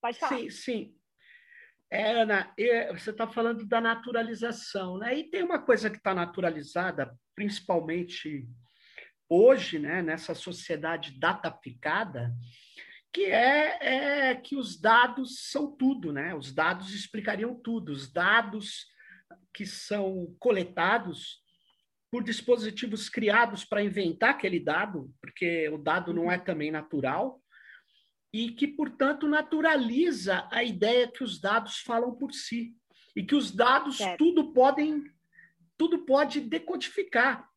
[0.00, 0.38] Pode falar.
[0.38, 0.94] Sim, sim.
[1.90, 2.54] É, Ana,
[2.92, 5.18] você está falando da naturalização, né?
[5.18, 8.48] E tem uma coisa que está naturalizada, principalmente
[9.28, 12.32] hoje, né, nessa sociedade dataficada,
[13.12, 16.32] que é, é, que os dados são tudo, né?
[16.34, 17.90] Os dados explicariam tudo.
[17.90, 18.86] Os dados
[19.52, 21.40] que são coletados
[22.10, 27.40] por dispositivos criados para inventar aquele dado, porque o dado não é também natural,
[28.32, 32.74] e que, portanto, naturaliza a ideia que os dados falam por si
[33.14, 34.18] e que os dados certo.
[34.18, 35.04] tudo podem
[35.76, 37.48] tudo pode decodificar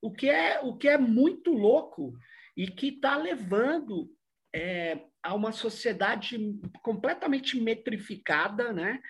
[0.00, 2.14] o que é o que é muito louco
[2.56, 4.10] e que está levando
[4.54, 6.38] é, a uma sociedade
[6.82, 9.00] completamente metrificada, né?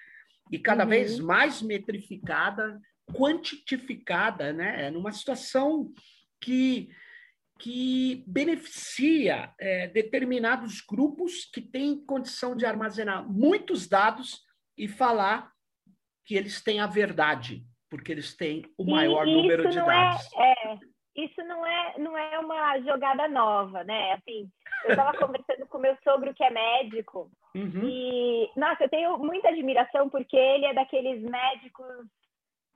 [0.50, 0.90] E cada uhum.
[0.90, 2.80] vez mais metrificada,
[3.12, 4.90] quantificada, né?
[4.90, 5.92] Numa situação
[6.40, 6.90] que
[7.62, 14.42] que beneficia é, determinados grupos que têm condição de armazenar muitos dados
[14.76, 15.48] e falar
[16.26, 20.28] que eles têm a verdade, porque eles têm o maior e número de é, dados.
[20.34, 20.78] É, é,
[21.14, 24.14] isso não é, não é uma jogada nova, né?
[24.14, 24.50] Assim,
[24.84, 27.88] eu estava conversando com meu sogro que é médico uhum.
[27.88, 32.08] e, nossa, eu tenho muita admiração porque ele é daqueles médicos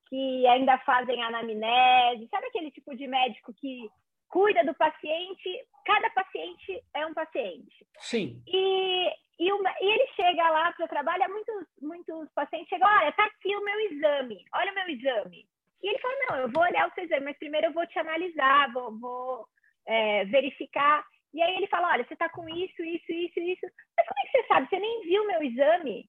[0.08, 3.90] que ainda fazem anamnese, sabe aquele tipo de médico que
[4.28, 7.86] cuida do paciente, cada paciente é um paciente.
[7.98, 8.42] Sim.
[8.46, 13.12] E, e, uma, e ele chega lá para o trabalho, muitos, muitos pacientes chegam, olha,
[13.12, 15.46] tá aqui o meu exame, olha o meu exame.
[15.82, 17.98] E ele fala, não, eu vou olhar o seu exame, mas primeiro eu vou te
[17.98, 19.48] analisar, vou, vou
[19.86, 21.04] é, verificar.
[21.32, 23.66] E aí ele fala, olha, você está com isso, isso, isso, isso.
[23.96, 24.68] Mas como é que você sabe?
[24.68, 26.08] Você nem viu o meu exame?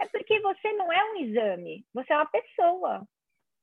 [0.00, 3.06] É porque você não é um exame, você é uma pessoa.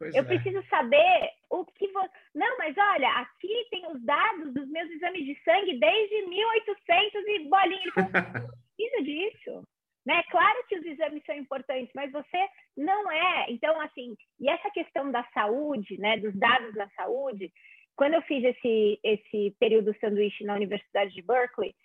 [0.02, 0.26] Pois eu é.
[0.26, 2.10] preciso saber o que você.
[2.34, 7.40] Não, mas olha, aqui tem os dados dos meus exames de sangue desde 1800 e
[7.48, 7.94] bolinha.
[7.96, 9.64] Ele precisa disso.
[10.04, 10.24] Né?
[10.32, 13.46] Claro que os exames são importantes, mas você não é.
[13.52, 17.54] Então, assim, e essa questão da saúde, né, dos dados da saúde,
[17.96, 21.76] quando eu fiz esse, esse período sanduíche na Universidade de Berkeley,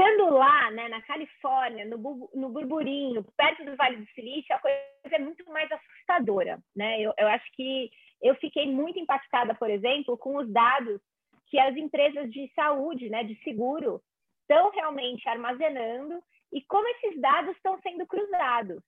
[0.00, 4.78] estando lá, né, na Califórnia, no, no burburinho, perto do Vale do Silício, a coisa
[5.12, 7.00] é muito mais assustadora, né?
[7.00, 7.90] Eu, eu acho que
[8.22, 11.00] eu fiquei muito impactada, por exemplo, com os dados
[11.48, 14.00] que as empresas de saúde, né, de seguro,
[14.42, 18.82] estão realmente armazenando e como esses dados estão sendo cruzados.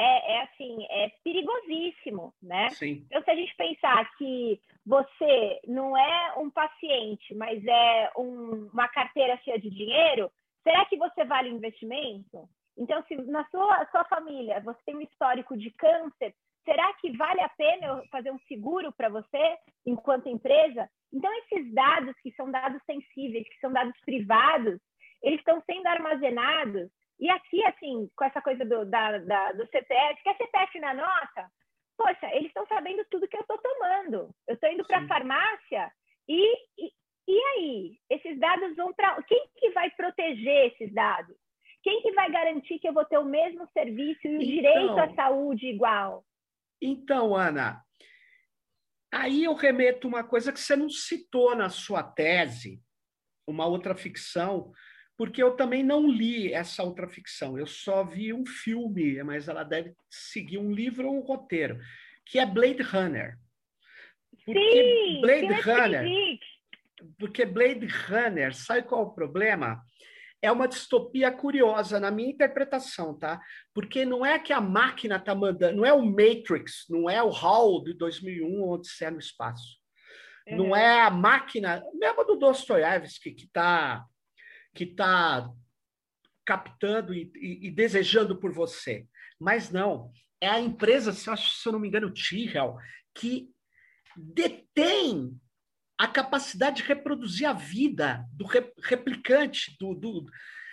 [0.00, 2.70] É, é, assim, é perigosíssimo, né?
[2.70, 3.04] Sim.
[3.06, 8.86] Então, se a gente pensar que você não é um paciente, mas é um, uma
[8.86, 10.30] carteira cheia de dinheiro,
[10.62, 12.48] será que você vale investimento?
[12.76, 16.32] Então, se na sua, sua família você tem um histórico de câncer,
[16.64, 20.88] será que vale a pena fazer um seguro para você enquanto empresa?
[21.12, 24.78] Então, esses dados que são dados sensíveis, que são dados privados,
[25.22, 30.22] eles estão sendo armazenados e aqui, assim, com essa coisa do, da, da, do CPF,
[30.22, 31.50] que é CPF na nossa,
[31.96, 34.30] poxa, eles estão sabendo tudo que eu estou tomando.
[34.46, 35.92] Eu estou indo para a farmácia
[36.28, 36.92] e, e,
[37.26, 37.98] e aí?
[38.08, 39.20] Esses dados vão para.
[39.24, 41.36] Quem que vai proteger esses dados?
[41.82, 44.98] Quem que vai garantir que eu vou ter o mesmo serviço e o então, direito
[44.98, 46.24] à saúde igual?
[46.80, 47.82] Então, Ana,
[49.12, 52.80] aí eu remeto uma coisa que você não citou na sua tese,
[53.46, 54.72] uma outra ficção,
[55.18, 59.64] porque eu também não li essa outra ficção, eu só vi um filme, mas ela
[59.64, 61.80] deve seguir um livro ou um roteiro,
[62.24, 63.36] que é Blade Runner.
[64.46, 66.38] Porque Sim, Blade Runner.
[67.18, 69.82] Porque Blade Runner, sabe qual é o problema?
[70.40, 73.40] É uma distopia curiosa na minha interpretação, tá?
[73.74, 77.30] Porque não é que a máquina está mandando, não é o Matrix, não é o
[77.30, 79.78] HAL de 2001, Odisseia no Espaço.
[80.46, 80.56] Uhum.
[80.58, 84.06] Não é a máquina, mesmo do Dostoiévski, que está
[84.74, 85.50] que está
[86.44, 89.06] captando e, e, e, desejando por você.
[89.38, 90.10] Mas não,
[90.40, 92.76] é a empresa, se eu, se eu não me engano, Tyrrell,
[93.14, 93.50] que
[94.16, 95.38] detém
[95.98, 100.26] a capacidade de reproduzir a vida do replicante, do, do,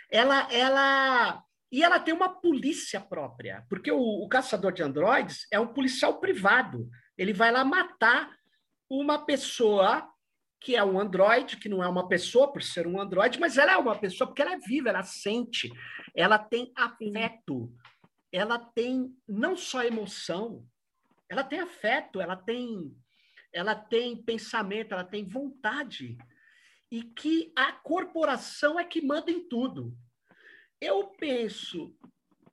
[0.10, 5.60] ela, ela e ela tem uma polícia própria, porque o, o, caçador de androides é
[5.60, 6.90] um policial privado.
[7.18, 8.32] Ele vai lá matar
[8.90, 10.08] uma pessoa
[10.66, 13.74] que é um androide, que não é uma pessoa por ser um androide, mas ela
[13.74, 15.72] é uma pessoa porque ela é viva, ela sente,
[16.16, 17.72] ela tem afeto,
[18.32, 20.66] ela tem não só emoção,
[21.30, 22.92] ela tem afeto, ela tem
[23.54, 26.18] ela tem pensamento, ela tem vontade.
[26.92, 29.96] e que a corporação é que manda em tudo.
[30.82, 31.96] Eu penso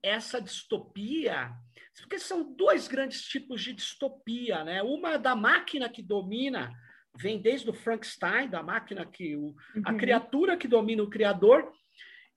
[0.03, 1.51] essa distopia,
[1.97, 4.83] porque são dois grandes tipos de distopia, né?
[4.83, 6.71] Uma da máquina que domina,
[7.17, 9.83] vem desde o Frankenstein, da máquina que o, uhum.
[9.85, 11.73] a criatura que domina o criador,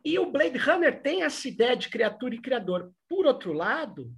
[0.04, 2.92] e o Blade Runner tem essa ideia de criatura e criador.
[3.10, 4.14] Por outro lado,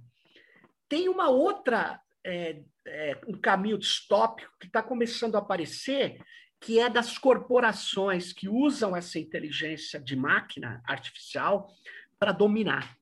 [0.88, 6.20] tem uma outra é, é, um caminho distópico que está começando a aparecer,
[6.60, 11.70] que é das corporações que usam essa inteligência de máquina artificial
[12.18, 12.96] para dominar.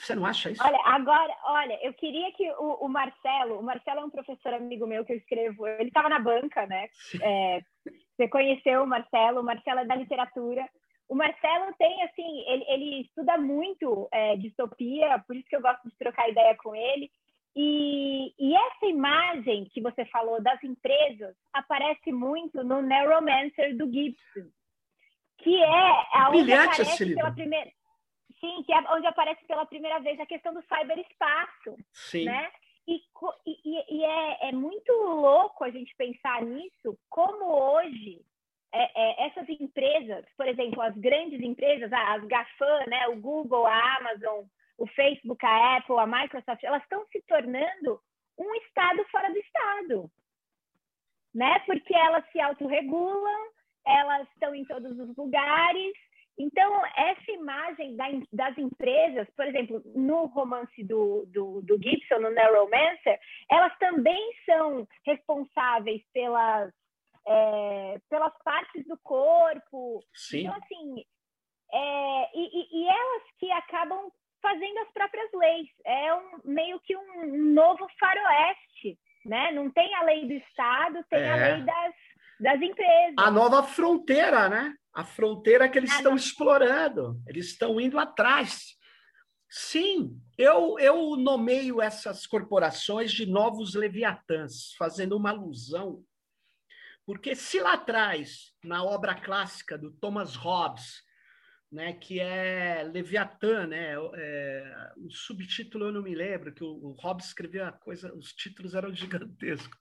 [0.00, 0.62] Você não acha isso?
[0.64, 4.86] Olha, agora, olha, eu queria que o, o Marcelo, o Marcelo é um professor amigo
[4.86, 6.88] meu que eu escrevo, ele estava na banca, né?
[7.20, 7.60] É,
[8.16, 10.66] você conheceu o Marcelo, o Marcelo é da literatura.
[11.06, 15.86] O Marcelo tem, assim, ele, ele estuda muito é, distopia, por isso que eu gosto
[15.86, 17.10] de trocar ideia com ele.
[17.54, 24.48] E, e, essa imagem que você falou das empresas aparece muito no Neuromancer do Gibson,
[25.38, 27.70] que é a onde aparece pela primeira
[28.40, 32.24] sim, que é onde aparece pela primeira vez a questão do cyberespaço, sim.
[32.24, 32.50] né?
[32.88, 33.00] E,
[33.46, 38.20] e, e é, é, muito louco a gente pensar nisso, como hoje
[38.72, 43.96] é, é, essas empresas, por exemplo, as grandes empresas, as GAFAM, né, o Google, a
[43.96, 44.44] Amazon,
[44.78, 48.00] o Facebook, a Apple, a Microsoft, elas estão se tornando
[48.38, 50.10] um Estado fora do Estado.
[51.34, 51.58] Né?
[51.60, 53.50] Porque elas se autorregulam,
[53.86, 55.92] elas estão em todos os lugares.
[56.40, 57.94] Então, essa imagem
[58.32, 63.20] das empresas, por exemplo, no romance do, do, do Gibson, no Neuromancer,
[63.50, 66.72] elas também são responsáveis pelas,
[67.26, 70.02] é, pelas partes do corpo.
[70.14, 70.46] Sim.
[70.46, 71.04] Então, assim,
[71.74, 74.10] é, e, e, elas que acabam
[74.40, 75.68] fazendo as próprias leis.
[75.84, 79.52] É um, meio que um novo faroeste, né?
[79.52, 81.30] Não tem a lei do Estado, tem é.
[81.30, 81.94] a lei das,
[82.40, 83.14] das empresas.
[83.18, 84.74] A nova fronteira, né?
[84.92, 88.76] A fronteira que eles a estão explorando, eles estão indo atrás.
[89.48, 96.04] Sim, eu, eu nomeio essas corporações de novos leviatãs, fazendo uma alusão,
[97.04, 101.02] porque se lá atrás, na obra clássica do Thomas Hobbes,
[101.70, 106.92] né, que é Leviatã, né, é, o subtítulo eu não me lembro, que o, o
[106.92, 109.78] Hobbes escreveu a coisa, os títulos eram gigantescos.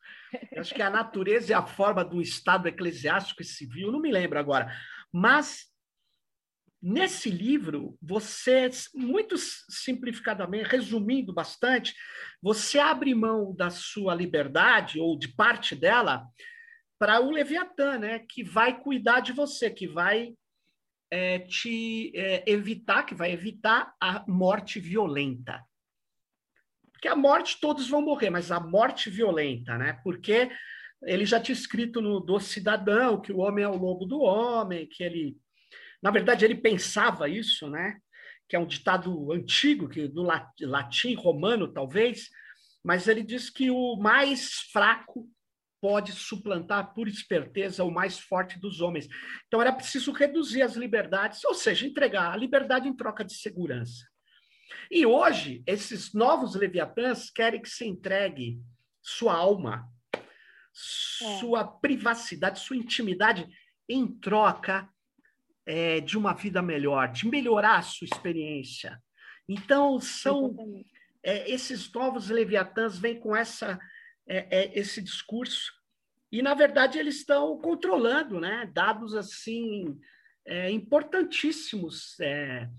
[0.51, 3.99] Eu acho que é a natureza e a forma do Estado eclesiástico e civil, não
[3.99, 4.71] me lembro agora.
[5.11, 5.67] Mas
[6.81, 11.93] nesse livro, você, muito simplificadamente, resumindo bastante,
[12.41, 16.25] você abre mão da sua liberdade ou de parte dela
[16.99, 20.35] para o Leviatã, né, que vai cuidar de você, que vai
[21.11, 25.63] é, te é, evitar, que vai evitar a morte violenta.
[26.91, 29.99] Porque a morte todos vão morrer, mas a morte violenta, né?
[30.03, 30.51] Porque
[31.03, 34.87] ele já tinha escrito no Do Cidadão que o homem é o lobo do homem,
[34.87, 35.37] que ele.
[36.01, 37.97] Na verdade, ele pensava isso, né?
[38.47, 40.23] Que é um ditado antigo, que do
[40.61, 42.29] latim romano, talvez,
[42.83, 45.29] mas ele diz que o mais fraco
[45.81, 49.07] pode suplantar por esperteza o mais forte dos homens.
[49.47, 54.07] Então era preciso reduzir as liberdades, ou seja, entregar a liberdade em troca de segurança.
[54.91, 58.59] E hoje, esses novos leviatãs querem que se entregue
[59.01, 60.19] sua alma, é.
[61.39, 63.47] sua privacidade, sua intimidade
[63.87, 64.87] em troca
[65.65, 69.01] é, de uma vida melhor, de melhorar a sua experiência.
[69.47, 70.55] Então, são
[71.23, 73.79] é, esses novos leviatãs vêm com essa
[74.29, 75.73] é, é, esse discurso.
[76.31, 79.99] E, na verdade, eles estão controlando né, dados assim
[80.45, 82.19] é, importantíssimos.
[82.19, 82.69] É,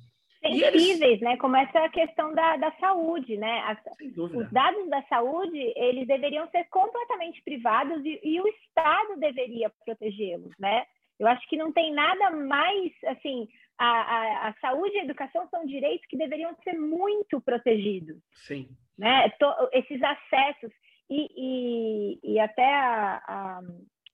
[0.41, 1.21] sensíveis, eles...
[1.21, 1.37] né?
[1.37, 3.61] Como essa questão da, da saúde, né?
[3.67, 3.79] As,
[4.17, 10.55] os dados da saúde, eles deveriam ser completamente privados e, e o Estado deveria protegê-los,
[10.59, 10.85] né?
[11.19, 13.47] Eu acho que não tem nada mais, assim,
[13.77, 18.17] a, a, a, saúde e a educação são direitos que deveriam ser muito protegidos.
[18.33, 18.69] Sim.
[18.97, 19.31] Né?
[19.73, 20.71] esses acessos
[21.11, 23.61] e, e, e até a, a,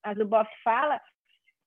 [0.03, 0.99] a Zuboff fala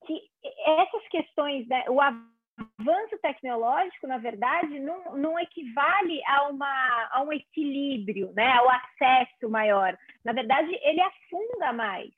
[0.04, 0.20] que
[0.66, 7.32] essas questões, né, o avanço tecnológico, na verdade, não, não equivale a, uma, a um
[7.32, 9.96] equilíbrio, né, ao acesso maior.
[10.24, 12.10] Na verdade, ele afunda mais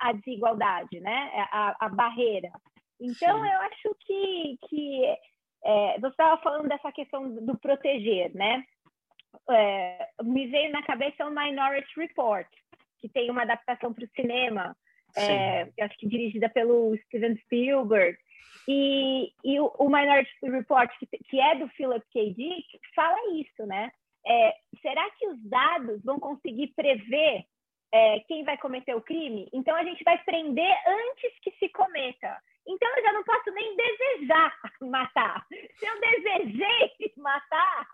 [0.00, 2.50] a desigualdade, né, a, a barreira.
[2.98, 3.50] Então, Sim.
[3.50, 5.04] eu acho que, que
[5.64, 8.64] é, você estava falando dessa questão do proteger, né?
[9.50, 12.48] é, me veio na cabeça o Minority Report,
[12.98, 14.76] que tem uma adaptação para o cinema,
[15.16, 18.16] é, acho que dirigida pelo Steven Spielberg.
[18.68, 22.32] E, e o, Minority Report, que, que, é do Philip K.
[22.32, 23.90] Dick, fala isso, né?
[24.24, 27.44] É, será que os dados vão conseguir prever
[27.92, 29.48] é, quem vai cometer o crime?
[29.52, 32.38] Então a gente vai prender antes que se cometa.
[32.66, 35.44] Então eu já não posso nem desejar matar.
[35.74, 37.88] Se eu desejei matar,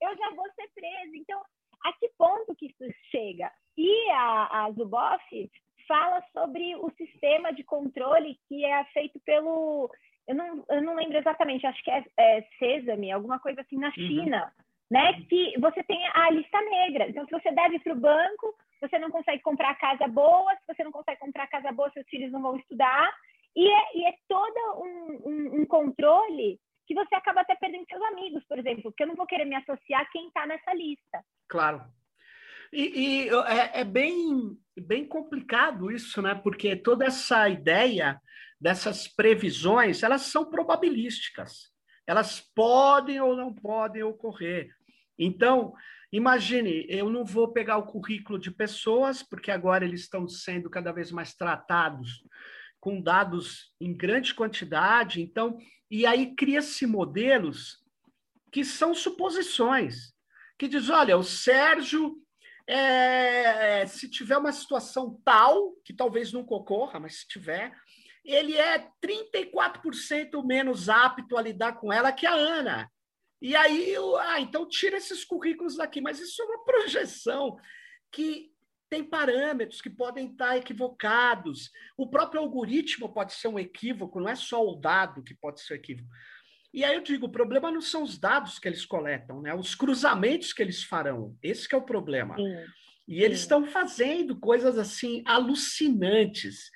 [0.00, 1.16] eu já vou ser preso.
[1.16, 1.42] Então
[1.84, 3.50] a que ponto que isso chega?
[3.76, 5.50] E a, a Zuboff
[5.86, 9.90] fala sobre o sistema de controle que é feito pelo.
[10.26, 13.88] Eu não, eu não lembro exatamente, acho que é, é Sesame, alguma coisa assim, na
[13.88, 13.92] uhum.
[13.94, 14.64] China, uhum.
[14.90, 15.20] né?
[15.28, 17.08] Que você tem a lista negra.
[17.08, 20.84] Então, se você deve para o banco, você não consegue comprar casa boa, se você
[20.84, 23.12] não consegue comprar casa boa, seus filhos não vão estudar.
[23.54, 26.58] E é, e é todo um, um, um controle
[26.92, 29.56] que você acaba até perdendo seus amigos, por exemplo, porque eu não vou querer me
[29.56, 31.24] associar a quem está nessa lista.
[31.48, 31.82] Claro.
[32.70, 36.34] E, e é, é, bem, bem complicado isso, né?
[36.34, 38.20] Porque toda essa ideia
[38.60, 41.72] dessas previsões, elas são probabilísticas.
[42.06, 44.70] Elas podem ou não podem ocorrer.
[45.18, 45.74] Então,
[46.12, 50.92] imagine, eu não vou pegar o currículo de pessoas, porque agora eles estão sendo cada
[50.92, 52.22] vez mais tratados
[52.80, 55.22] com dados em grande quantidade.
[55.22, 55.56] Então,
[55.92, 57.84] e aí cria-se modelos
[58.50, 60.14] que são suposições,
[60.58, 62.16] que diz, olha, o Sérgio,
[62.66, 67.76] é, se tiver uma situação tal, que talvez nunca ocorra, mas se tiver,
[68.24, 72.90] ele é 34% menos apto a lidar com ela que a Ana.
[73.42, 76.00] E aí, ah, então tira esses currículos daqui.
[76.00, 77.56] Mas isso é uma projeção
[78.10, 78.51] que
[78.92, 81.70] tem parâmetros que podem estar equivocados.
[81.96, 85.76] O próprio algoritmo pode ser um equívoco, não é só o dado que pode ser
[85.76, 86.10] equívoco.
[86.74, 89.54] E aí eu digo, o problema não são os dados que eles coletam, né?
[89.54, 91.34] Os cruzamentos que eles farão.
[91.42, 92.36] Esse é o problema.
[92.36, 92.66] Sim.
[93.08, 96.70] E eles estão fazendo coisas assim alucinantes.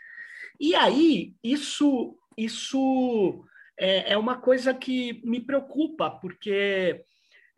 [0.59, 3.45] E aí isso isso
[3.79, 7.05] é, é uma coisa que me preocupa, porque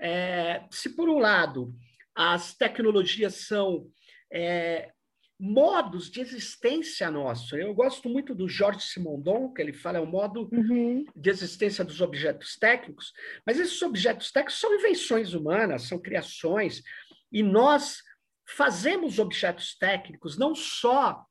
[0.00, 1.72] é, se por um lado
[2.12, 3.88] as tecnologias são
[4.32, 4.90] é,
[5.38, 7.56] modos de existência nosso.
[7.56, 11.04] Eu gosto muito do Jorge Simondon, que ele fala é o modo uhum.
[11.14, 13.12] de existência dos objetos técnicos,
[13.46, 16.82] mas esses objetos técnicos são invenções humanas, são criações,
[17.30, 18.02] e nós
[18.48, 21.24] fazemos objetos técnicos não só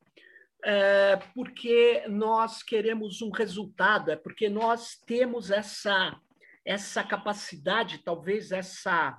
[0.63, 6.17] é, porque nós queremos um resultado, é porque nós temos essa,
[6.65, 9.17] essa capacidade, talvez essa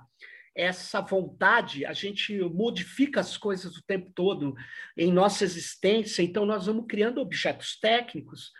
[0.59, 4.55] essa vontade, a gente modifica as coisas o tempo todo
[4.97, 8.51] em nossa existência, então nós vamos criando objetos técnicos,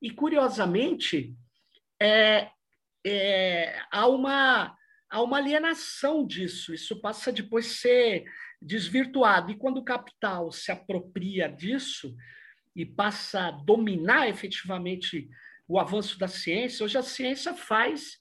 [0.00, 1.34] e curiosamente,
[2.00, 2.48] é,
[3.04, 4.74] é, há, uma,
[5.10, 8.24] há uma alienação disso, isso passa depois a ser
[8.60, 12.16] desvirtuado, e quando o capital se apropria disso
[12.74, 15.28] e passa a dominar efetivamente
[15.68, 18.18] o avanço da ciência, hoje a ciência faz.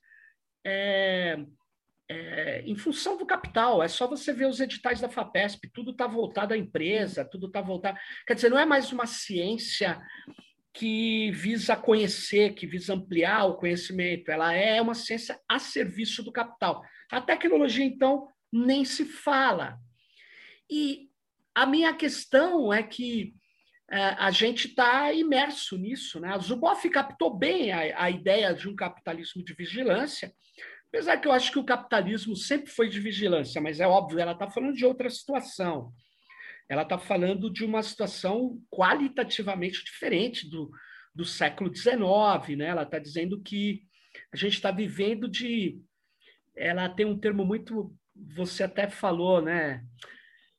[0.66, 1.38] É,
[2.10, 3.82] é, em função do capital.
[3.82, 7.62] É só você ver os editais da FAPESP, tudo está voltado à empresa, tudo está
[7.62, 7.98] voltado.
[8.28, 10.02] Quer dizer, não é mais uma ciência
[10.74, 16.34] que visa conhecer, que visa ampliar o conhecimento, ela é uma ciência a serviço do
[16.34, 16.84] capital.
[17.10, 19.80] A tecnologia, então, nem se fala.
[20.70, 21.10] E
[21.54, 23.34] a minha questão é que
[23.90, 26.20] é, a gente está imerso nisso.
[26.20, 26.34] Né?
[26.34, 30.34] A Zuboff captou bem a, a ideia de um capitalismo de vigilância,
[30.96, 34.32] Apesar que eu acho que o capitalismo sempre foi de vigilância, mas é óbvio, ela
[34.32, 35.92] está falando de outra situação.
[36.70, 40.72] Ela está falando de uma situação qualitativamente diferente do,
[41.14, 42.58] do século XIX.
[42.58, 42.68] Né?
[42.68, 43.82] Ela está dizendo que
[44.34, 45.82] a gente está vivendo de.
[46.56, 47.94] Ela tem um termo muito.
[48.34, 49.84] Você até falou, né?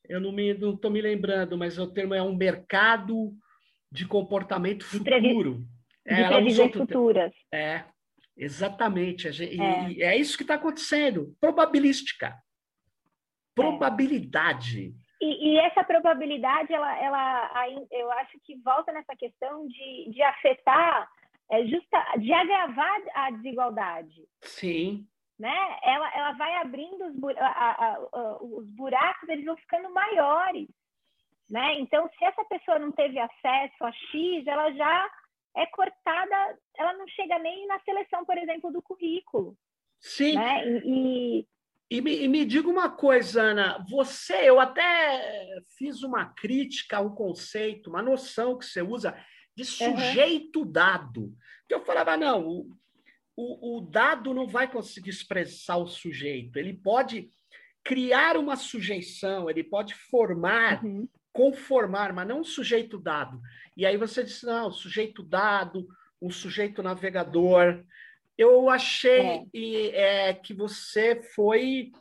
[0.06, 3.34] Eu não estou me, me lembrando, mas o termo é um mercado
[3.90, 5.02] de comportamento futuro.
[5.02, 5.66] De, previ...
[6.04, 7.32] é, de previsões futuras.
[7.50, 7.84] É,
[8.36, 9.28] Exatamente.
[9.28, 11.34] É, é isso que está acontecendo.
[11.40, 12.36] Probabilística.
[13.54, 14.94] Probabilidade.
[15.20, 21.08] E, e, essa probabilidade, ela, ela, eu acho que volta nessa questão de, de afetar,
[21.50, 24.28] é, justa, de agravar a desigualdade.
[24.42, 25.06] Sim.
[25.38, 25.78] Né?
[25.82, 30.68] Ela, ela vai abrindo os, a, a, a, os buracos, eles vão ficando maiores.
[31.48, 31.74] Né?
[31.78, 35.10] Então, se essa pessoa não teve acesso a X, ela já
[35.56, 36.58] é cortada,
[37.06, 39.56] não chega nem na seleção, por exemplo, do currículo.
[40.00, 40.34] Sim.
[40.34, 40.68] Né?
[40.68, 41.48] E, e...
[41.88, 47.14] E me, e me, diga uma coisa, Ana, você, eu até fiz uma crítica ao
[47.14, 49.16] conceito, uma noção que você usa
[49.54, 50.72] de sujeito uhum.
[50.72, 51.32] dado.
[51.68, 52.76] Que eu falava, não, o,
[53.36, 57.30] o, o, dado não vai conseguir expressar o sujeito, ele pode
[57.84, 63.38] criar uma sujeição, ele pode formar uhum conformar, mas não um sujeito dado.
[63.76, 65.86] E aí você disse, não, sujeito dado,
[66.20, 67.84] um sujeito navegador.
[68.36, 70.28] Eu achei é.
[70.28, 71.92] É, que você foi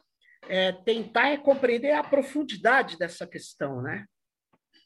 [0.47, 4.05] é, tentar compreender a profundidade dessa questão, né?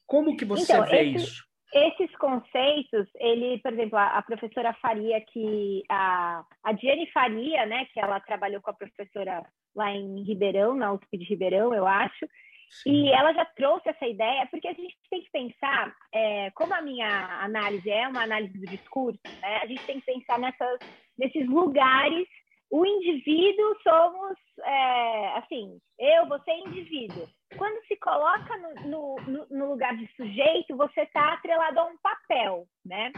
[0.06, 1.50] Como que você então, vê esse, isso?
[1.74, 7.86] Esses conceitos, ele, por exemplo, a, a, professora Faria, que a, a Diane Faria, né,
[7.94, 12.28] que ela trabalhou com a professora lá em Ribeirão, na USP de Ribeirão, eu acho,
[12.70, 12.92] Sim.
[12.92, 16.82] E ela já trouxe essa ideia, porque a gente tem que pensar, é, como a
[16.82, 19.58] minha análise é uma análise do discurso, né?
[19.62, 20.80] a gente tem que pensar nessas,
[21.18, 22.28] nesses lugares.
[22.72, 27.28] O indivíduo somos, é, assim, eu, você é indivíduo.
[27.58, 32.68] Quando se coloca no, no, no lugar de sujeito, você está atrelado a um papel,
[32.86, 33.12] né?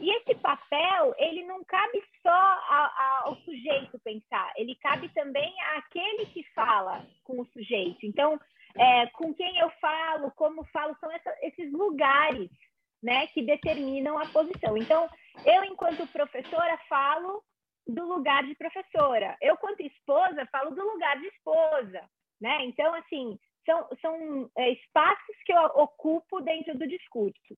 [0.00, 2.60] E esse papel, ele não cabe só
[3.24, 8.04] ao sujeito pensar, ele cabe também àquele que fala com o sujeito.
[8.04, 8.40] Então,
[8.78, 12.50] é, com quem eu falo, como falo, são essa, esses lugares
[13.02, 14.76] né, que determinam a posição.
[14.76, 15.08] Então,
[15.44, 17.42] eu, enquanto professora, falo
[17.86, 19.36] do lugar de professora.
[19.40, 22.02] Eu, quanto esposa, falo do lugar de esposa.
[22.40, 22.64] Né?
[22.64, 27.56] Então, assim, são, são é, espaços que eu ocupo dentro do discurso.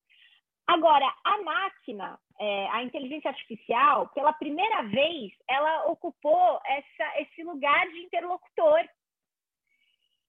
[0.67, 7.89] Agora, a máquina, é, a inteligência artificial, pela primeira vez, ela ocupou essa, esse lugar
[7.89, 8.87] de interlocutor.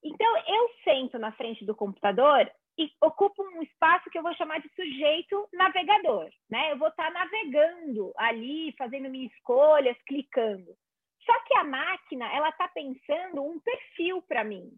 [0.04, 4.62] Então, eu sento na frente do computador e ocupo um espaço que eu vou chamar
[4.62, 6.72] de sujeito navegador, né?
[6.72, 10.74] Eu vou estar navegando ali, fazendo minhas escolhas, clicando.
[11.26, 14.72] Só que a máquina, ela está pensando um perfil para mim,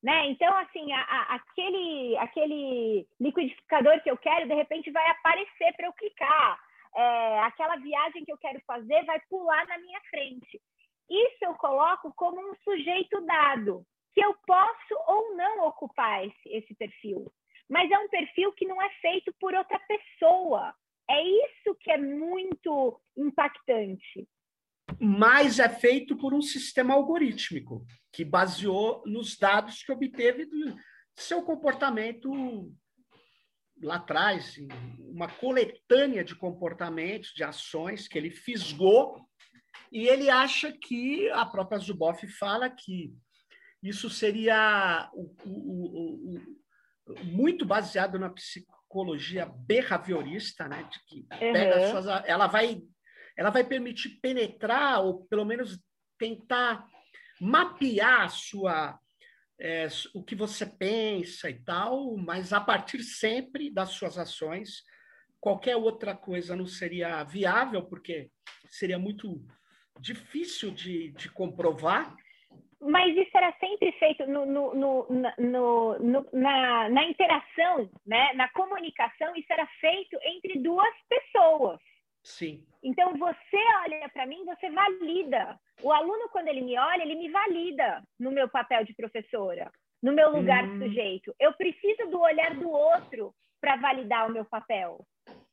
[0.00, 0.26] né?
[0.28, 5.86] Então, assim, a, a, aquele, aquele liquidificador que eu quero, de repente vai aparecer para
[5.86, 6.60] eu clicar.
[6.94, 10.62] É, aquela viagem que eu quero fazer vai pular na minha frente.
[11.10, 13.84] Isso eu coloco como um sujeito dado
[14.18, 17.32] que eu posso ou não ocupar esse, esse perfil.
[17.68, 20.74] Mas é um perfil que não é feito por outra pessoa.
[21.08, 24.28] É isso que é muito impactante.
[24.98, 30.76] Mas é feito por um sistema algorítmico, que baseou nos dados que obteve do
[31.14, 32.72] seu comportamento
[33.80, 34.56] lá atrás,
[34.98, 39.24] uma coletânea de comportamentos, de ações que ele fisgou,
[39.92, 43.14] e ele acha que, a própria Zuboff fala que
[43.82, 50.88] isso seria o, o, o, muito baseado na psicologia behaviorista, né?
[50.90, 51.90] De que uhum.
[51.90, 52.82] suas, ela vai
[53.36, 55.78] ela vai permitir penetrar ou pelo menos
[56.18, 56.84] tentar
[57.40, 58.98] mapear a sua
[59.60, 64.82] é, o que você pensa e tal, mas a partir sempre das suas ações.
[65.40, 68.30] Qualquer outra coisa não seria viável, porque
[68.68, 69.44] seria muito
[70.00, 72.14] difícil de, de comprovar
[72.80, 78.32] mas isso era sempre feito no, no, no, na, na interação, né?
[78.34, 81.80] na comunicação, isso era feito entre duas pessoas.
[82.22, 82.64] Sim.
[82.82, 85.58] Então, você olha para mim, você valida.
[85.82, 89.70] O aluno, quando ele me olha, ele me valida no meu papel de professora,
[90.02, 90.78] no meu lugar hum.
[90.78, 91.34] de sujeito.
[91.38, 95.04] Eu preciso do olhar do outro para validar o meu papel.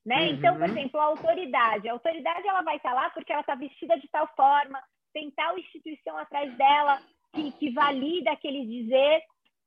[0.05, 0.17] Né?
[0.17, 0.25] Uhum.
[0.27, 1.89] Então, por exemplo, a autoridade.
[1.89, 4.79] A autoridade ela vai estar lá porque ela está vestida de tal forma,
[5.11, 7.01] tem tal instituição atrás dela,
[7.35, 9.21] que, que valida aquele dizer.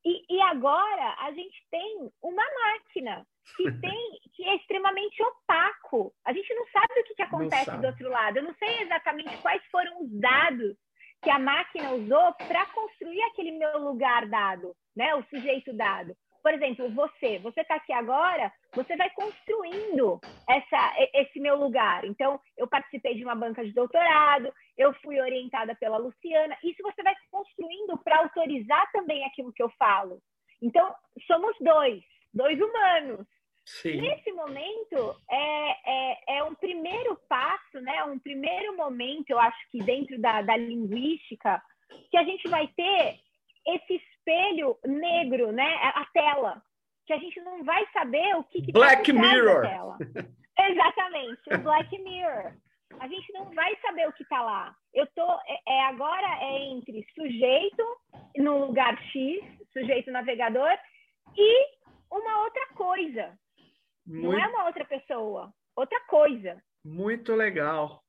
[0.05, 6.13] E, e, agora a gente tem uma máquina que tem que é extremamente opaco.
[6.25, 8.39] A gente não sabe o que, que acontece do outro lado.
[8.39, 10.77] Eu não sei exatamente quais foram os dados
[11.23, 15.15] que a máquina usou para construir aquele meu lugar dado, né?
[15.17, 16.17] O sujeito dado.
[16.43, 22.05] Por exemplo, você, você está aqui agora, você vai construindo essa, esse meu lugar.
[22.05, 26.57] Então, eu participei de uma banca de doutorado, eu fui orientada pela Luciana.
[26.63, 30.21] Isso você vai construindo para autorizar também aquilo que eu falo.
[30.63, 30.95] Então,
[31.27, 33.27] somos dois, dois humanos.
[33.65, 34.01] Sim.
[34.01, 38.03] Nesse momento, é, é, é, um primeiro passo, né?
[38.05, 41.63] um primeiro momento, eu acho que dentro da, da linguística,
[42.11, 43.21] que a gente vai ter
[43.75, 45.75] esse espelho negro, né?
[45.95, 46.63] A tela.
[47.07, 49.63] Que a gente não vai saber o que, que tá Black tá Mirror.
[49.63, 49.99] tela.
[50.59, 52.53] Exatamente, o Black Mirror.
[53.01, 54.75] A gente não vai saber o que está lá.
[54.93, 57.85] Eu tô é, é, agora é entre sujeito
[58.37, 60.77] no lugar X, sujeito navegador,
[61.37, 61.67] e
[62.11, 63.39] uma outra coisa.
[64.07, 64.33] Muito...
[64.33, 66.61] Não é uma outra pessoa, outra coisa.
[66.85, 68.03] Muito legal.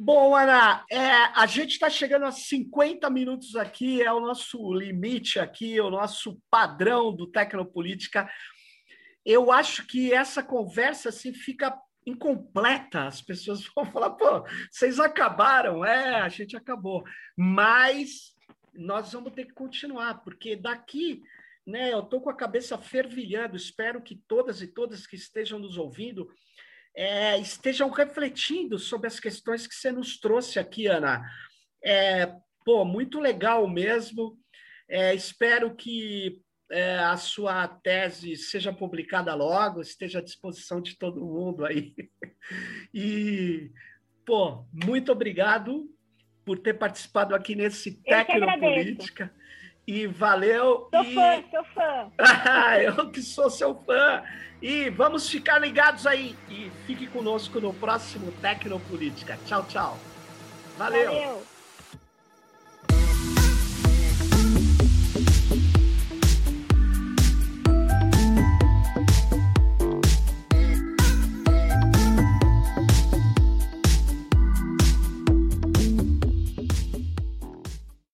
[0.00, 5.40] Bom, Ana, é, a gente está chegando a 50 minutos aqui, é o nosso limite
[5.40, 8.30] aqui, o nosso padrão do Tecnopolítica.
[9.26, 11.76] Eu acho que essa conversa assim, fica
[12.06, 13.08] incompleta.
[13.08, 15.84] As pessoas vão falar, pô, vocês acabaram.
[15.84, 17.02] É, a gente acabou.
[17.36, 18.36] Mas
[18.72, 21.22] nós vamos ter que continuar, porque daqui
[21.66, 23.56] né, eu estou com a cabeça fervilhando.
[23.56, 26.28] Espero que todas e todas que estejam nos ouvindo
[26.98, 31.24] é, estejam refletindo sobre as questões que você nos trouxe aqui, Ana.
[31.80, 32.34] É,
[32.64, 34.36] pô, muito legal mesmo.
[34.88, 36.42] É, espero que
[36.72, 41.94] é, a sua tese seja publicada logo, esteja à disposição de todo mundo aí.
[42.94, 43.70] E,
[44.24, 45.86] pô, muito obrigado
[46.46, 49.30] por ter participado aqui nesse Tecnopolítica.
[49.88, 50.86] E valeu.
[50.90, 51.14] Sou e...
[51.14, 52.12] fã, sou fã.
[52.84, 54.22] Eu que sou seu fã.
[54.60, 56.36] E vamos ficar ligados aí.
[56.50, 59.38] E fique conosco no próximo Tecnopolítica.
[59.46, 59.96] Tchau, tchau.
[60.76, 61.06] Valeu.
[61.06, 61.42] Valeu.